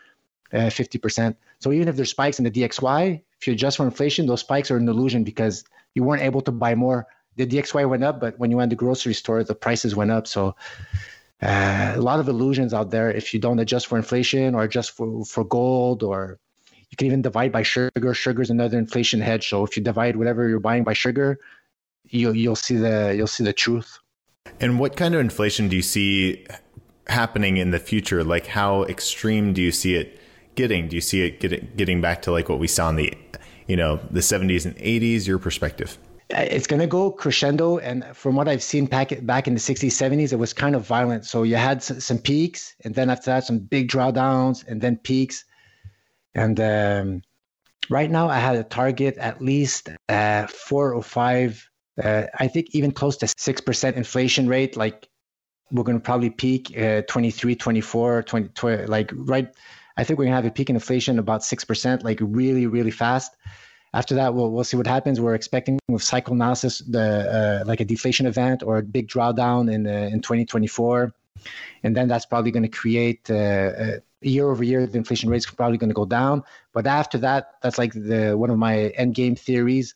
uh, 0.52 0.70
50%. 0.70 1.36
So 1.60 1.72
even 1.72 1.88
if 1.88 1.96
there's 1.96 2.10
spikes 2.10 2.38
in 2.38 2.44
the 2.44 2.50
DXY, 2.50 3.22
if 3.40 3.46
you 3.46 3.52
adjust 3.52 3.76
for 3.76 3.84
inflation, 3.84 4.26
those 4.26 4.40
spikes 4.40 4.70
are 4.70 4.76
an 4.76 4.88
illusion 4.88 5.22
because 5.22 5.64
you 5.94 6.02
weren't 6.02 6.22
able 6.22 6.40
to 6.42 6.52
buy 6.52 6.74
more. 6.74 7.06
The 7.36 7.46
DXY 7.46 7.88
went 7.88 8.02
up, 8.02 8.18
but 8.18 8.36
when 8.38 8.50
you 8.50 8.56
went 8.56 8.70
to 8.70 8.74
the 8.74 8.78
grocery 8.78 9.14
store, 9.14 9.44
the 9.44 9.54
prices 9.54 9.94
went 9.94 10.10
up. 10.10 10.26
So 10.26 10.56
uh, 11.40 11.92
a 11.94 12.00
lot 12.00 12.18
of 12.18 12.28
illusions 12.28 12.74
out 12.74 12.90
there 12.90 13.12
if 13.12 13.32
you 13.32 13.38
don't 13.38 13.60
adjust 13.60 13.86
for 13.86 13.96
inflation 13.96 14.56
or 14.56 14.64
adjust 14.64 14.90
for, 14.90 15.24
for 15.24 15.44
gold 15.44 16.02
or 16.02 16.40
you 16.90 16.96
can 16.96 17.06
even 17.06 17.22
divide 17.22 17.52
by 17.52 17.62
sugar. 17.62 18.14
Sugar 18.14 18.42
is 18.42 18.50
another 18.50 18.78
inflation 18.78 19.20
hedge. 19.20 19.48
So 19.48 19.64
if 19.64 19.76
you 19.76 19.82
divide 19.82 20.16
whatever 20.16 20.48
you're 20.48 20.60
buying 20.60 20.84
by 20.84 20.94
sugar, 20.94 21.38
you'll 22.04 22.34
you'll 22.34 22.56
see 22.56 22.76
the 22.76 23.14
you'll 23.16 23.26
see 23.26 23.44
the 23.44 23.52
truth. 23.52 23.98
And 24.60 24.78
what 24.78 24.96
kind 24.96 25.14
of 25.14 25.20
inflation 25.20 25.68
do 25.68 25.76
you 25.76 25.82
see 25.82 26.46
happening 27.08 27.58
in 27.58 27.70
the 27.70 27.78
future? 27.78 28.24
Like 28.24 28.46
how 28.46 28.84
extreme 28.84 29.52
do 29.52 29.60
you 29.60 29.72
see 29.72 29.94
it 29.94 30.18
getting? 30.54 30.88
Do 30.88 30.96
you 30.96 31.02
see 31.02 31.22
it 31.22 31.40
getting 31.40 31.70
getting 31.76 32.00
back 32.00 32.22
to 32.22 32.32
like 32.32 32.48
what 32.48 32.58
we 32.58 32.68
saw 32.68 32.88
in 32.88 32.96
the 32.96 33.12
you 33.66 33.76
know 33.76 34.00
the 34.10 34.20
70s 34.20 34.64
and 34.64 34.76
80s? 34.76 35.26
Your 35.26 35.38
perspective? 35.38 35.98
It's 36.30 36.66
going 36.66 36.80
to 36.80 36.86
go 36.86 37.10
crescendo, 37.10 37.78
and 37.78 38.04
from 38.14 38.36
what 38.36 38.48
I've 38.48 38.62
seen 38.62 38.84
back 38.84 39.12
back 39.24 39.48
in 39.48 39.54
the 39.54 39.60
60s, 39.60 39.88
70s, 39.88 40.30
it 40.30 40.36
was 40.36 40.52
kind 40.52 40.76
of 40.76 40.86
violent. 40.86 41.24
So 41.24 41.42
you 41.42 41.56
had 41.56 41.82
some 41.82 42.18
peaks, 42.18 42.74
and 42.84 42.94
then 42.94 43.08
after 43.08 43.30
that, 43.30 43.44
some 43.44 43.58
big 43.58 43.88
drawdowns, 43.90 44.62
and 44.68 44.82
then 44.82 44.98
peaks 44.98 45.46
and 46.34 46.60
um, 46.60 47.22
right 47.90 48.10
now, 48.10 48.28
I 48.28 48.38
had 48.38 48.56
a 48.56 48.64
target 48.64 49.16
at 49.18 49.40
least 49.40 49.88
uh, 50.08 50.46
four 50.46 50.94
or 50.94 51.02
five, 51.02 51.68
uh, 52.02 52.24
I 52.38 52.48
think 52.48 52.68
even 52.72 52.92
close 52.92 53.16
to 53.18 53.26
6% 53.26 53.92
inflation 53.94 54.48
rate. 54.48 54.76
Like 54.76 55.08
we're 55.70 55.84
going 55.84 55.98
to 55.98 56.04
probably 56.04 56.30
peak 56.30 56.76
uh, 56.78 57.02
23, 57.08 57.56
24, 57.56 58.22
20, 58.22 58.48
20, 58.48 58.86
like 58.86 59.10
right. 59.14 59.48
I 59.96 60.04
think 60.04 60.18
we're 60.18 60.26
going 60.26 60.32
to 60.32 60.36
have 60.36 60.44
a 60.44 60.50
peak 60.50 60.70
in 60.70 60.76
inflation 60.76 61.18
about 61.18 61.40
6%, 61.40 62.04
like 62.04 62.18
really, 62.22 62.66
really 62.66 62.92
fast. 62.92 63.34
After 63.94 64.14
that, 64.14 64.32
we'll, 64.34 64.52
we'll 64.52 64.64
see 64.64 64.76
what 64.76 64.86
happens. 64.86 65.20
We're 65.20 65.34
expecting 65.34 65.80
with 65.88 66.02
cycle 66.02 66.34
analysis, 66.34 66.78
the 66.80 67.62
uh, 67.62 67.64
like 67.66 67.80
a 67.80 67.84
deflation 67.84 68.26
event 68.26 68.62
or 68.62 68.78
a 68.78 68.82
big 68.82 69.08
drawdown 69.08 69.72
in, 69.72 69.86
uh, 69.86 70.10
in 70.12 70.20
2024. 70.20 71.12
And 71.82 71.96
then 71.96 72.08
that's 72.08 72.26
probably 72.26 72.50
going 72.50 72.64
to 72.64 72.68
create 72.68 73.30
uh, 73.30 74.00
year 74.20 74.50
over 74.50 74.64
year, 74.64 74.86
the 74.86 74.98
inflation 74.98 75.30
rate 75.30 75.38
is 75.38 75.46
probably 75.46 75.78
going 75.78 75.90
to 75.90 75.94
go 75.94 76.04
down. 76.04 76.42
But 76.72 76.86
after 76.86 77.18
that, 77.18 77.54
that's 77.62 77.78
like 77.78 77.92
the 77.92 78.36
one 78.36 78.50
of 78.50 78.58
my 78.58 78.88
end 78.96 79.14
game 79.14 79.36
theories 79.36 79.94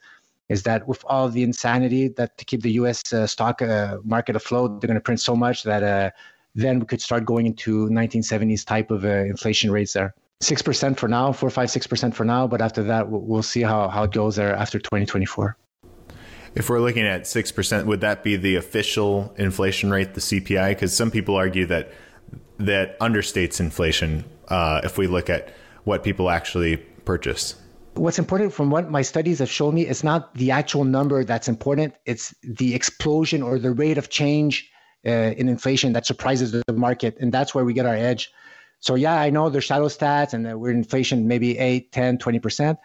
is 0.48 0.62
that 0.64 0.86
with 0.86 1.02
all 1.06 1.28
the 1.28 1.42
insanity 1.42 2.08
that 2.08 2.36
to 2.38 2.44
keep 2.44 2.62
the 2.62 2.72
U.S. 2.72 3.12
Uh, 3.12 3.26
stock 3.26 3.62
uh, 3.62 3.98
market 4.04 4.36
afloat, 4.36 4.80
they're 4.80 4.88
going 4.88 4.96
to 4.96 5.00
print 5.00 5.20
so 5.20 5.34
much 5.34 5.62
that 5.62 5.82
uh, 5.82 6.10
then 6.54 6.80
we 6.80 6.86
could 6.86 7.00
start 7.00 7.24
going 7.24 7.46
into 7.46 7.88
1970s 7.88 8.64
type 8.66 8.90
of 8.90 9.04
uh, 9.04 9.08
inflation 9.08 9.70
rates 9.70 9.94
there. 9.94 10.14
Six 10.40 10.60
percent 10.60 10.98
for 10.98 11.08
now, 11.08 11.32
four, 11.32 11.50
five, 11.50 11.70
six 11.70 11.86
percent 11.86 12.14
for 12.14 12.24
now. 12.24 12.46
But 12.46 12.60
after 12.60 12.82
that, 12.82 13.08
we'll, 13.08 13.20
we'll 13.20 13.42
see 13.42 13.62
how, 13.62 13.88
how 13.88 14.02
it 14.02 14.12
goes 14.12 14.36
there 14.36 14.54
after 14.54 14.78
2024. 14.78 15.56
If 16.54 16.68
we're 16.68 16.80
looking 16.80 17.06
at 17.06 17.22
6%, 17.22 17.86
would 17.86 18.00
that 18.02 18.22
be 18.22 18.36
the 18.36 18.56
official 18.56 19.34
inflation 19.38 19.90
rate, 19.90 20.14
the 20.14 20.20
CPI? 20.20 20.70
Because 20.70 20.94
some 20.94 21.10
people 21.10 21.36
argue 21.36 21.66
that 21.66 21.92
that 22.58 22.98
understates 23.00 23.58
inflation 23.58 24.24
uh, 24.48 24.80
if 24.84 24.98
we 24.98 25.06
look 25.06 25.30
at 25.30 25.52
what 25.84 26.04
people 26.04 26.30
actually 26.30 26.76
purchase. 26.76 27.56
What's 27.94 28.18
important 28.18 28.52
from 28.52 28.70
what 28.70 28.90
my 28.90 29.02
studies 29.02 29.38
have 29.40 29.50
shown 29.50 29.74
me 29.74 29.86
is 29.86 30.04
not 30.04 30.34
the 30.34 30.50
actual 30.50 30.84
number 30.84 31.24
that's 31.24 31.48
important, 31.48 31.94
it's 32.06 32.34
the 32.42 32.74
explosion 32.74 33.42
or 33.42 33.58
the 33.58 33.72
rate 33.72 33.98
of 33.98 34.08
change 34.08 34.70
uh, 35.06 35.10
in 35.10 35.48
inflation 35.48 35.92
that 35.94 36.06
surprises 36.06 36.52
the 36.52 36.62
market. 36.72 37.16
And 37.20 37.32
that's 37.32 37.54
where 37.54 37.64
we 37.64 37.72
get 37.72 37.84
our 37.86 37.94
edge. 37.94 38.30
So, 38.80 38.94
yeah, 38.94 39.20
I 39.20 39.30
know 39.30 39.50
there's 39.50 39.64
shadow 39.64 39.88
stats 39.88 40.32
and 40.32 40.60
we're 40.60 40.70
inflation 40.70 41.28
maybe 41.28 41.58
8, 41.58 41.92
10, 41.92 42.18
20%. 42.18 42.78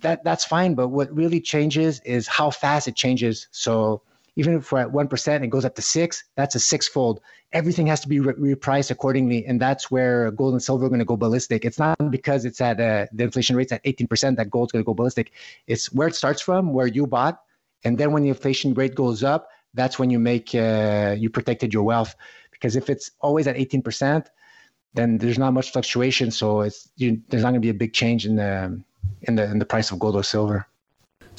That, 0.00 0.24
that's 0.24 0.44
fine. 0.44 0.74
But 0.74 0.88
what 0.88 1.14
really 1.14 1.40
changes 1.40 2.00
is 2.00 2.28
how 2.28 2.50
fast 2.50 2.88
it 2.88 2.96
changes. 2.96 3.48
So, 3.50 4.02
even 4.36 4.56
if 4.56 4.70
we're 4.72 4.80
at 4.80 4.88
1% 4.88 5.28
and 5.28 5.44
it 5.44 5.48
goes 5.48 5.64
up 5.64 5.74
to 5.74 5.82
6 5.82 6.24
that's 6.34 6.54
a 6.54 6.60
sixfold 6.60 7.20
everything 7.52 7.86
has 7.86 8.00
to 8.00 8.08
be 8.08 8.20
re- 8.20 8.54
repriced 8.54 8.90
accordingly 8.90 9.44
and 9.46 9.60
that's 9.60 9.90
where 9.90 10.30
gold 10.30 10.52
and 10.52 10.62
silver 10.62 10.86
are 10.86 10.88
going 10.88 11.00
to 11.00 11.04
go 11.04 11.16
ballistic 11.16 11.64
it's 11.64 11.78
not 11.78 11.96
because 12.10 12.44
it's 12.44 12.60
at 12.60 12.80
uh, 12.80 13.06
the 13.12 13.24
inflation 13.24 13.56
rate's 13.56 13.72
at 13.72 13.82
18% 13.84 14.36
that 14.36 14.50
gold's 14.50 14.72
going 14.72 14.82
to 14.82 14.86
go 14.86 14.94
ballistic 14.94 15.32
it's 15.66 15.92
where 15.92 16.08
it 16.08 16.14
starts 16.14 16.40
from 16.40 16.72
where 16.72 16.86
you 16.86 17.06
bought 17.06 17.40
and 17.84 17.98
then 17.98 18.12
when 18.12 18.22
the 18.22 18.28
inflation 18.28 18.72
rate 18.74 18.94
goes 18.94 19.22
up 19.22 19.48
that's 19.74 19.98
when 19.98 20.10
you 20.10 20.18
make 20.18 20.54
uh, 20.54 21.14
you 21.18 21.28
protected 21.30 21.72
your 21.72 21.82
wealth 21.82 22.14
because 22.50 22.76
if 22.76 22.88
it's 22.90 23.10
always 23.20 23.46
at 23.46 23.56
18% 23.56 24.26
then 24.94 25.18
there's 25.18 25.38
not 25.38 25.52
much 25.52 25.72
fluctuation 25.72 26.30
so 26.30 26.62
it's 26.62 26.88
you, 26.96 27.20
there's 27.28 27.42
not 27.42 27.50
going 27.50 27.60
to 27.62 27.66
be 27.66 27.70
a 27.70 27.74
big 27.74 27.92
change 27.92 28.26
in 28.26 28.36
the 28.36 28.80
in 29.22 29.34
the 29.36 29.44
in 29.44 29.58
the 29.58 29.66
price 29.66 29.90
of 29.90 29.98
gold 29.98 30.16
or 30.16 30.22
silver 30.22 30.66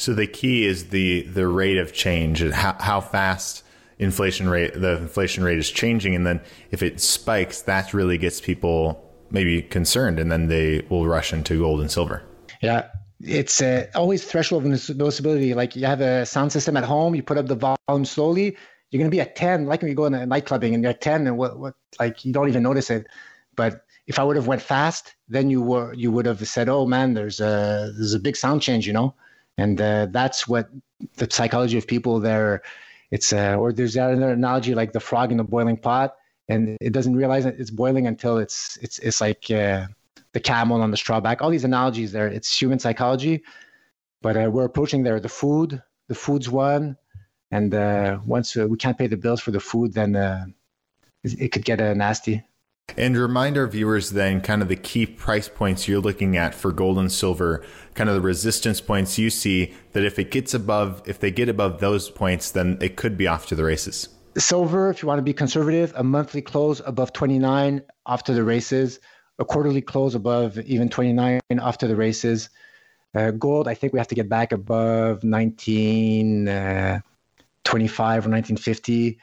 so 0.01 0.15
the 0.15 0.25
key 0.25 0.65
is 0.65 0.89
the 0.89 1.21
the 1.23 1.47
rate 1.47 1.77
of 1.77 1.93
change, 1.93 2.41
how 2.41 2.75
how 2.79 3.01
fast 3.01 3.63
inflation 3.99 4.49
rate 4.49 4.73
the 4.73 4.97
inflation 4.97 5.43
rate 5.43 5.59
is 5.59 5.69
changing, 5.69 6.15
and 6.15 6.25
then 6.25 6.41
if 6.71 6.81
it 6.81 6.99
spikes, 6.99 7.61
that 7.63 7.93
really 7.93 8.17
gets 8.17 8.41
people 8.41 9.07
maybe 9.29 9.61
concerned, 9.61 10.19
and 10.19 10.31
then 10.31 10.47
they 10.47 10.83
will 10.89 11.07
rush 11.07 11.31
into 11.33 11.59
gold 11.59 11.81
and 11.81 11.91
silver. 11.91 12.23
Yeah, 12.63 12.87
it's 13.19 13.61
uh, 13.61 13.87
always 13.93 14.25
threshold 14.25 14.65
of 14.65 14.71
noticeability. 14.71 15.55
Like 15.55 15.75
you 15.75 15.85
have 15.85 16.01
a 16.01 16.25
sound 16.25 16.51
system 16.51 16.77
at 16.77 16.83
home, 16.83 17.13
you 17.13 17.21
put 17.21 17.37
up 17.37 17.45
the 17.45 17.75
volume 17.87 18.05
slowly, 18.05 18.57
you're 18.89 18.99
gonna 18.99 19.11
be 19.11 19.21
at 19.21 19.35
10, 19.35 19.67
like 19.67 19.81
when 19.81 19.89
you 19.89 19.95
go 19.95 20.05
in 20.05 20.15
a 20.15 20.25
nightclubbing 20.25 20.73
and 20.73 20.81
you're 20.81 20.91
at 20.91 21.01
10 21.01 21.27
and 21.27 21.37
what 21.37 21.59
what 21.59 21.75
like 21.99 22.25
you 22.25 22.33
don't 22.33 22.49
even 22.49 22.63
notice 22.63 22.89
it. 22.89 23.05
But 23.55 23.85
if 24.07 24.19
I 24.19 24.23
would 24.23 24.35
have 24.35 24.47
went 24.47 24.61
fast, 24.61 25.15
then 25.27 25.49
you 25.49 25.61
were 25.61 25.93
you 25.93 26.11
would 26.11 26.25
have 26.25 26.45
said, 26.47 26.69
"Oh 26.69 26.85
man, 26.85 27.13
there's 27.13 27.39
a 27.39 27.91
there's 27.95 28.13
a 28.13 28.19
big 28.19 28.35
sound 28.35 28.61
change," 28.61 28.87
you 28.87 28.93
know, 28.93 29.13
and 29.57 29.79
uh, 29.79 30.07
that's 30.11 30.47
what 30.47 30.69
the 31.17 31.27
psychology 31.29 31.77
of 31.77 31.87
people 31.87 32.19
there. 32.19 32.61
It's 33.11 33.33
uh, 33.33 33.55
or 33.55 33.73
there's 33.73 33.95
another 33.95 34.31
analogy 34.33 34.73
like 34.75 34.93
the 34.93 34.99
frog 34.99 35.31
in 35.31 35.37
the 35.37 35.43
boiling 35.43 35.77
pot, 35.77 36.15
and 36.49 36.77
it 36.81 36.93
doesn't 36.93 37.15
realize 37.15 37.45
it's 37.45 37.69
boiling 37.71 38.07
until 38.07 38.37
it's 38.37 38.77
it's 38.81 38.99
it's 38.99 39.21
like 39.21 39.49
uh, 39.51 39.87
the 40.33 40.39
camel 40.39 40.81
on 40.81 40.91
the 40.91 40.97
straw 40.97 41.19
back. 41.19 41.41
All 41.41 41.49
these 41.49 41.65
analogies 41.65 42.11
there, 42.11 42.27
it's 42.27 42.59
human 42.59 42.79
psychology, 42.79 43.43
but 44.21 44.35
uh, 44.35 44.49
we're 44.51 44.65
approaching 44.65 45.03
there. 45.03 45.19
The 45.19 45.29
food, 45.29 45.81
the 46.07 46.15
food's 46.15 46.49
one, 46.49 46.97
and 47.51 47.73
uh, 47.75 48.19
once 48.25 48.57
uh, 48.57 48.67
we 48.67 48.77
can't 48.77 48.97
pay 48.97 49.07
the 49.07 49.17
bills 49.17 49.41
for 49.41 49.51
the 49.51 49.59
food, 49.59 49.93
then 49.93 50.15
it, 51.23 51.39
it 51.39 51.51
could 51.51 51.65
get 51.65 51.79
nasty. 51.95 52.43
And 52.97 53.17
remind 53.17 53.57
our 53.57 53.67
viewers 53.67 54.11
then 54.11 54.41
kind 54.41 54.61
of 54.61 54.67
the 54.67 54.75
key 54.75 55.05
price 55.05 55.47
points 55.47 55.87
you're 55.87 56.01
looking 56.01 56.35
at 56.35 56.53
for 56.53 56.71
gold 56.71 56.97
and 56.97 57.11
silver, 57.11 57.63
kind 57.93 58.09
of 58.09 58.15
the 58.15 58.21
resistance 58.21 58.81
points 58.81 59.17
you 59.17 59.29
see 59.29 59.73
that 59.93 60.03
if 60.03 60.19
it 60.19 60.29
gets 60.31 60.53
above, 60.53 61.01
if 61.05 61.19
they 61.19 61.31
get 61.31 61.49
above 61.49 61.79
those 61.79 62.09
points, 62.09 62.51
then 62.51 62.77
it 62.81 62.97
could 62.97 63.17
be 63.17 63.27
off 63.27 63.47
to 63.47 63.55
the 63.55 63.63
races. 63.63 64.09
Silver, 64.37 64.89
if 64.89 65.01
you 65.01 65.07
want 65.07 65.19
to 65.19 65.23
be 65.23 65.33
conservative, 65.33 65.93
a 65.95 66.03
monthly 66.03 66.41
close 66.41 66.81
above 66.85 67.13
29 67.13 67.81
off 68.05 68.23
to 68.23 68.33
the 68.33 68.43
races, 68.43 68.99
a 69.39 69.45
quarterly 69.45 69.81
close 69.81 70.15
above 70.15 70.57
even 70.59 70.89
29 70.89 71.39
off 71.59 71.77
to 71.79 71.87
the 71.87 71.95
races. 71.95 72.49
Uh, 73.13 73.31
gold, 73.31 73.67
I 73.67 73.73
think 73.73 73.91
we 73.93 73.99
have 73.99 74.07
to 74.07 74.15
get 74.15 74.29
back 74.29 74.51
above 74.53 75.23
1925 75.23 76.47
uh, 76.47 78.27
or 78.27 78.31
1950. 78.31 79.19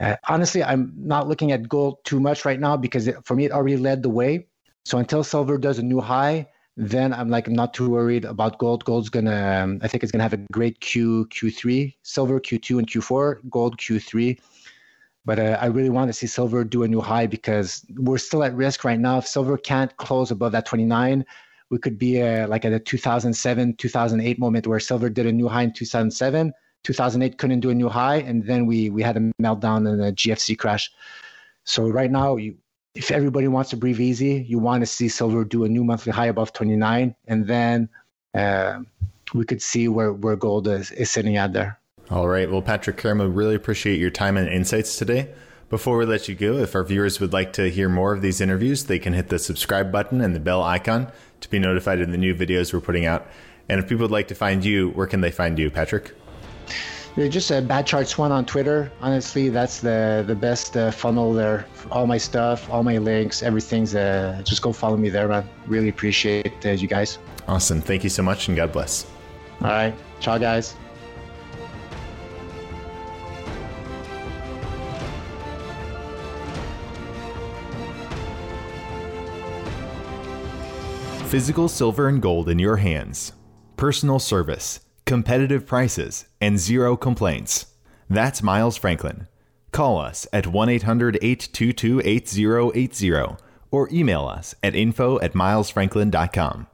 Uh, 0.00 0.16
honestly, 0.28 0.64
I'm 0.64 0.92
not 0.96 1.28
looking 1.28 1.52
at 1.52 1.68
gold 1.68 1.98
too 2.04 2.20
much 2.20 2.44
right 2.44 2.58
now 2.58 2.76
because 2.76 3.06
it, 3.06 3.16
for 3.24 3.36
me, 3.36 3.44
it 3.44 3.52
already 3.52 3.76
led 3.76 4.02
the 4.02 4.08
way. 4.08 4.46
So 4.86 4.96
until 4.96 5.22
silver 5.22 5.58
does 5.58 5.78
a 5.78 5.82
new 5.82 6.00
high, 6.00 6.48
then 6.76 7.12
I'm 7.12 7.28
like 7.28 7.46
I'm 7.46 7.54
not 7.54 7.74
too 7.74 7.90
worried 7.90 8.24
about 8.24 8.58
gold. 8.58 8.84
Gold's 8.86 9.10
gonna, 9.10 9.62
um, 9.62 9.80
I 9.82 9.88
think 9.88 10.02
it's 10.02 10.10
gonna 10.10 10.22
have 10.22 10.32
a 10.32 10.38
great 10.52 10.80
Q 10.80 11.26
Q3, 11.30 11.94
silver 12.02 12.40
Q2 12.40 12.78
and 12.78 12.86
Q4, 12.86 13.50
gold 13.50 13.76
Q3. 13.76 14.38
But 15.26 15.38
uh, 15.38 15.58
I 15.60 15.66
really 15.66 15.90
want 15.90 16.08
to 16.08 16.14
see 16.14 16.26
silver 16.26 16.64
do 16.64 16.82
a 16.82 16.88
new 16.88 17.02
high 17.02 17.26
because 17.26 17.84
we're 17.96 18.16
still 18.16 18.42
at 18.42 18.54
risk 18.54 18.84
right 18.84 18.98
now. 18.98 19.18
If 19.18 19.26
silver 19.26 19.58
can't 19.58 19.94
close 19.98 20.30
above 20.30 20.52
that 20.52 20.64
29, 20.64 21.26
we 21.68 21.78
could 21.78 21.98
be 21.98 22.22
uh, 22.22 22.48
like 22.48 22.64
at 22.64 22.72
a 22.72 22.80
2007, 22.80 23.76
2008 23.76 24.38
moment 24.38 24.66
where 24.66 24.80
silver 24.80 25.10
did 25.10 25.26
a 25.26 25.32
new 25.32 25.46
high 25.46 25.64
in 25.64 25.74
2007 25.74 26.54
2008 26.84 27.38
couldn't 27.38 27.60
do 27.60 27.70
a 27.70 27.74
new 27.74 27.88
high, 27.88 28.16
and 28.16 28.44
then 28.44 28.66
we 28.66 28.90
we 28.90 29.02
had 29.02 29.16
a 29.16 29.20
meltdown 29.40 29.88
and 29.88 30.00
a 30.02 30.12
GFC 30.12 30.58
crash. 30.58 30.90
So 31.64 31.88
right 31.88 32.10
now, 32.10 32.36
you, 32.36 32.56
if 32.94 33.10
everybody 33.10 33.48
wants 33.48 33.70
to 33.70 33.76
breathe 33.76 34.00
easy, 34.00 34.44
you 34.48 34.58
want 34.58 34.82
to 34.82 34.86
see 34.86 35.08
silver 35.08 35.44
do 35.44 35.64
a 35.64 35.68
new 35.68 35.84
monthly 35.84 36.12
high 36.12 36.26
above 36.26 36.52
29, 36.52 37.14
and 37.26 37.46
then 37.46 37.88
uh, 38.34 38.80
we 39.34 39.44
could 39.44 39.62
see 39.62 39.88
where 39.88 40.12
where 40.12 40.36
gold 40.36 40.68
is, 40.68 40.90
is 40.92 41.10
sitting 41.10 41.36
at 41.36 41.52
there. 41.52 41.78
All 42.10 42.26
right. 42.26 42.50
Well, 42.50 42.62
Patrick 42.62 42.96
Karam, 42.96 43.20
really 43.34 43.54
appreciate 43.54 44.00
your 44.00 44.10
time 44.10 44.36
and 44.36 44.48
insights 44.48 44.96
today. 44.96 45.32
Before 45.68 45.96
we 45.96 46.04
let 46.04 46.28
you 46.28 46.34
go, 46.34 46.56
if 46.56 46.74
our 46.74 46.82
viewers 46.82 47.20
would 47.20 47.32
like 47.32 47.52
to 47.52 47.70
hear 47.70 47.88
more 47.88 48.12
of 48.12 48.22
these 48.22 48.40
interviews, 48.40 48.86
they 48.86 48.98
can 48.98 49.12
hit 49.12 49.28
the 49.28 49.38
subscribe 49.38 49.92
button 49.92 50.20
and 50.20 50.34
the 50.34 50.40
bell 50.40 50.64
icon 50.64 51.12
to 51.40 51.48
be 51.48 51.60
notified 51.60 52.00
of 52.00 52.10
the 52.10 52.18
new 52.18 52.34
videos 52.34 52.72
we're 52.72 52.80
putting 52.80 53.06
out. 53.06 53.28
And 53.68 53.78
if 53.78 53.88
people 53.88 54.02
would 54.02 54.10
like 54.10 54.26
to 54.28 54.34
find 54.34 54.64
you, 54.64 54.90
where 54.90 55.06
can 55.06 55.20
they 55.20 55.30
find 55.30 55.56
you, 55.56 55.70
Patrick? 55.70 56.12
They're 57.16 57.28
just 57.28 57.50
a 57.50 57.60
bad 57.60 57.86
charts 57.86 58.16
one 58.16 58.30
on 58.30 58.46
Twitter. 58.46 58.90
Honestly, 59.00 59.48
that's 59.48 59.80
the 59.80 60.24
the 60.26 60.34
best 60.34 60.76
uh, 60.76 60.90
funnel 60.90 61.32
there. 61.32 61.66
All 61.90 62.06
my 62.06 62.18
stuff, 62.18 62.70
all 62.70 62.82
my 62.82 62.98
links, 62.98 63.42
everything's. 63.42 63.94
Uh, 63.94 64.40
just 64.44 64.62
go 64.62 64.72
follow 64.72 64.96
me 64.96 65.08
there, 65.08 65.26
man. 65.26 65.48
Really 65.66 65.88
appreciate 65.88 66.64
uh, 66.64 66.70
you 66.70 66.86
guys. 66.86 67.18
Awesome. 67.48 67.80
Thank 67.80 68.04
you 68.04 68.10
so 68.10 68.22
much, 68.22 68.48
and 68.48 68.56
God 68.56 68.72
bless. 68.72 69.06
All 69.60 69.68
right. 69.68 69.94
Ciao, 70.20 70.38
guys. 70.38 70.76
Physical 81.26 81.68
silver 81.68 82.08
and 82.08 82.20
gold 82.20 82.48
in 82.48 82.58
your 82.58 82.76
hands. 82.76 83.32
Personal 83.76 84.18
service 84.18 84.80
competitive 85.10 85.66
prices, 85.66 86.26
and 86.40 86.56
zero 86.56 86.96
complaints. 86.96 87.66
That's 88.08 88.44
Miles 88.44 88.76
Franklin. 88.76 89.26
Call 89.72 89.98
us 89.98 90.24
at 90.32 90.46
1 90.46 90.68
800 90.68 91.16
822 91.20 92.00
8080 92.04 93.36
or 93.72 93.88
email 93.90 94.26
us 94.26 94.54
at 94.62 94.76
info 94.76 95.18
at 95.18 95.32
milesfranklin.com. 95.32 96.68